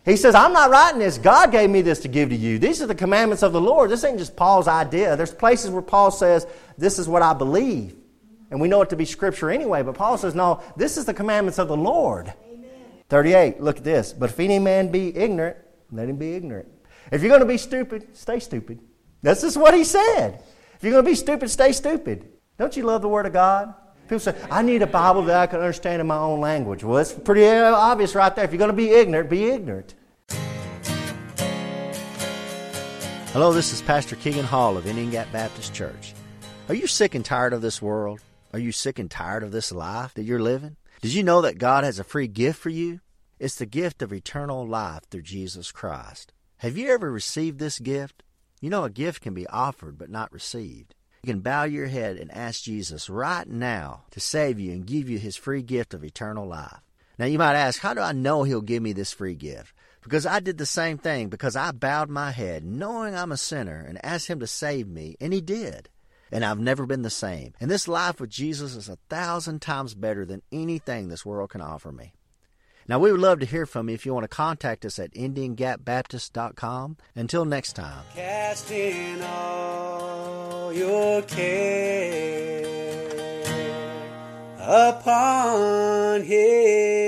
He 0.04 0.16
says, 0.16 0.34
I'm 0.34 0.52
not 0.52 0.70
writing 0.70 0.98
this. 0.98 1.16
God 1.16 1.52
gave 1.52 1.70
me 1.70 1.80
this 1.80 2.00
to 2.00 2.08
give 2.08 2.30
to 2.30 2.36
you. 2.36 2.58
These 2.58 2.82
are 2.82 2.88
the 2.88 2.94
commandments 2.94 3.44
of 3.44 3.52
the 3.52 3.60
Lord. 3.60 3.88
This 3.88 4.02
ain't 4.02 4.18
just 4.18 4.34
Paul's 4.34 4.66
idea. 4.66 5.16
There's 5.16 5.32
places 5.32 5.70
where 5.70 5.82
Paul 5.82 6.10
says, 6.10 6.44
This 6.76 6.98
is 6.98 7.08
what 7.08 7.22
I 7.22 7.34
believe. 7.34 7.94
And 8.50 8.60
we 8.60 8.66
know 8.66 8.82
it 8.82 8.90
to 8.90 8.96
be 8.96 9.04
Scripture 9.04 9.48
anyway, 9.48 9.82
but 9.82 9.94
Paul 9.94 10.18
says, 10.18 10.34
No, 10.34 10.60
this 10.76 10.96
is 10.96 11.04
the 11.04 11.14
commandments 11.14 11.60
of 11.60 11.68
the 11.68 11.76
Lord. 11.76 12.32
Amen. 13.12 13.24
38, 13.24 13.60
look 13.60 13.78
at 13.78 13.84
this. 13.84 14.12
But 14.12 14.30
if 14.30 14.40
any 14.40 14.58
man 14.58 14.90
be 14.90 15.16
ignorant, 15.16 15.56
let 15.90 16.08
him 16.08 16.16
be 16.16 16.34
ignorant. 16.34 16.68
If 17.10 17.20
you're 17.22 17.28
going 17.28 17.40
to 17.40 17.46
be 17.46 17.58
stupid, 17.58 18.16
stay 18.16 18.40
stupid. 18.40 18.80
That's 19.22 19.42
just 19.42 19.56
what 19.56 19.74
he 19.74 19.84
said. 19.84 20.42
If 20.74 20.82
you're 20.82 20.92
going 20.92 21.04
to 21.04 21.10
be 21.10 21.14
stupid, 21.14 21.50
stay 21.50 21.72
stupid. 21.72 22.28
Don't 22.58 22.76
you 22.76 22.84
love 22.84 23.02
the 23.02 23.08
Word 23.08 23.26
of 23.26 23.32
God? 23.32 23.74
People 24.04 24.20
say, 24.20 24.34
I 24.50 24.62
need 24.62 24.82
a 24.82 24.86
Bible 24.86 25.22
that 25.24 25.36
I 25.36 25.46
can 25.46 25.60
understand 25.60 26.00
in 26.00 26.06
my 26.06 26.16
own 26.16 26.40
language. 26.40 26.84
Well, 26.84 26.98
it's 26.98 27.12
pretty 27.12 27.46
uh, 27.46 27.72
obvious 27.72 28.14
right 28.14 28.34
there. 28.34 28.44
If 28.44 28.50
you're 28.50 28.58
going 28.58 28.70
to 28.70 28.76
be 28.76 28.90
ignorant, 28.90 29.30
be 29.30 29.44
ignorant. 29.44 29.94
Hello, 33.32 33.52
this 33.52 33.72
is 33.72 33.80
Pastor 33.80 34.16
Keegan 34.16 34.44
Hall 34.44 34.76
of 34.76 34.86
Indian 34.86 35.10
Gap 35.10 35.32
Baptist 35.32 35.72
Church. 35.72 36.14
Are 36.68 36.74
you 36.74 36.86
sick 36.86 37.14
and 37.14 37.24
tired 37.24 37.52
of 37.52 37.62
this 37.62 37.80
world? 37.80 38.20
Are 38.52 38.58
you 38.58 38.72
sick 38.72 38.98
and 38.98 39.10
tired 39.10 39.42
of 39.42 39.52
this 39.52 39.72
life 39.72 40.12
that 40.14 40.24
you're 40.24 40.42
living? 40.42 40.76
Did 41.02 41.14
you 41.14 41.24
know 41.24 41.40
that 41.40 41.58
God 41.58 41.82
has 41.82 41.98
a 41.98 42.04
free 42.04 42.28
gift 42.28 42.60
for 42.60 42.68
you? 42.70 43.00
It's 43.40 43.56
the 43.56 43.66
gift 43.66 44.02
of 44.02 44.12
eternal 44.12 44.64
life 44.64 45.02
through 45.10 45.22
Jesus 45.22 45.72
Christ. 45.72 46.32
Have 46.58 46.76
you 46.76 46.90
ever 46.90 47.10
received 47.10 47.58
this 47.58 47.80
gift? 47.80 48.22
You 48.60 48.70
know, 48.70 48.84
a 48.84 48.90
gift 48.90 49.20
can 49.20 49.34
be 49.34 49.44
offered 49.48 49.98
but 49.98 50.10
not 50.10 50.32
received. 50.32 50.94
You 51.24 51.32
can 51.32 51.40
bow 51.40 51.64
your 51.64 51.88
head 51.88 52.18
and 52.18 52.30
ask 52.30 52.62
Jesus 52.62 53.10
right 53.10 53.48
now 53.48 54.04
to 54.12 54.20
save 54.20 54.60
you 54.60 54.70
and 54.70 54.86
give 54.86 55.10
you 55.10 55.18
his 55.18 55.34
free 55.34 55.62
gift 55.62 55.92
of 55.92 56.04
eternal 56.04 56.46
life. 56.46 56.82
Now, 57.18 57.26
you 57.26 57.36
might 57.36 57.56
ask, 57.56 57.80
how 57.80 57.94
do 57.94 58.00
I 58.00 58.12
know 58.12 58.44
he'll 58.44 58.60
give 58.60 58.84
me 58.84 58.92
this 58.92 59.12
free 59.12 59.34
gift? 59.34 59.74
Because 60.04 60.24
I 60.24 60.38
did 60.38 60.56
the 60.56 60.66
same 60.66 60.98
thing, 60.98 61.30
because 61.30 61.56
I 61.56 61.72
bowed 61.72 62.10
my 62.10 62.30
head, 62.30 62.64
knowing 62.64 63.16
I'm 63.16 63.32
a 63.32 63.36
sinner, 63.36 63.84
and 63.88 64.04
asked 64.04 64.28
him 64.28 64.38
to 64.38 64.46
save 64.46 64.86
me, 64.86 65.16
and 65.20 65.32
he 65.32 65.40
did. 65.40 65.88
And 66.32 66.44
I've 66.44 66.58
never 66.58 66.86
been 66.86 67.02
the 67.02 67.10
same. 67.10 67.52
And 67.60 67.70
this 67.70 67.86
life 67.86 68.18
with 68.18 68.30
Jesus 68.30 68.74
is 68.74 68.88
a 68.88 68.98
thousand 69.10 69.60
times 69.62 69.94
better 69.94 70.24
than 70.24 70.42
anything 70.50 71.08
this 71.08 71.26
world 71.26 71.50
can 71.50 71.60
offer 71.60 71.92
me. 71.92 72.14
Now, 72.88 72.98
we 72.98 73.12
would 73.12 73.20
love 73.20 73.38
to 73.40 73.46
hear 73.46 73.66
from 73.66 73.88
you 73.88 73.94
if 73.94 74.04
you 74.04 74.12
want 74.12 74.24
to 74.24 74.28
contact 74.28 74.84
us 74.84 74.98
at 74.98 75.12
IndianGapBaptist.com. 75.12 76.96
Until 77.14 77.44
next 77.44 77.74
time. 77.74 78.04
All 79.22 80.72
your 80.72 81.22
care 81.22 82.62
upon 84.58 86.22
Him. 86.22 87.01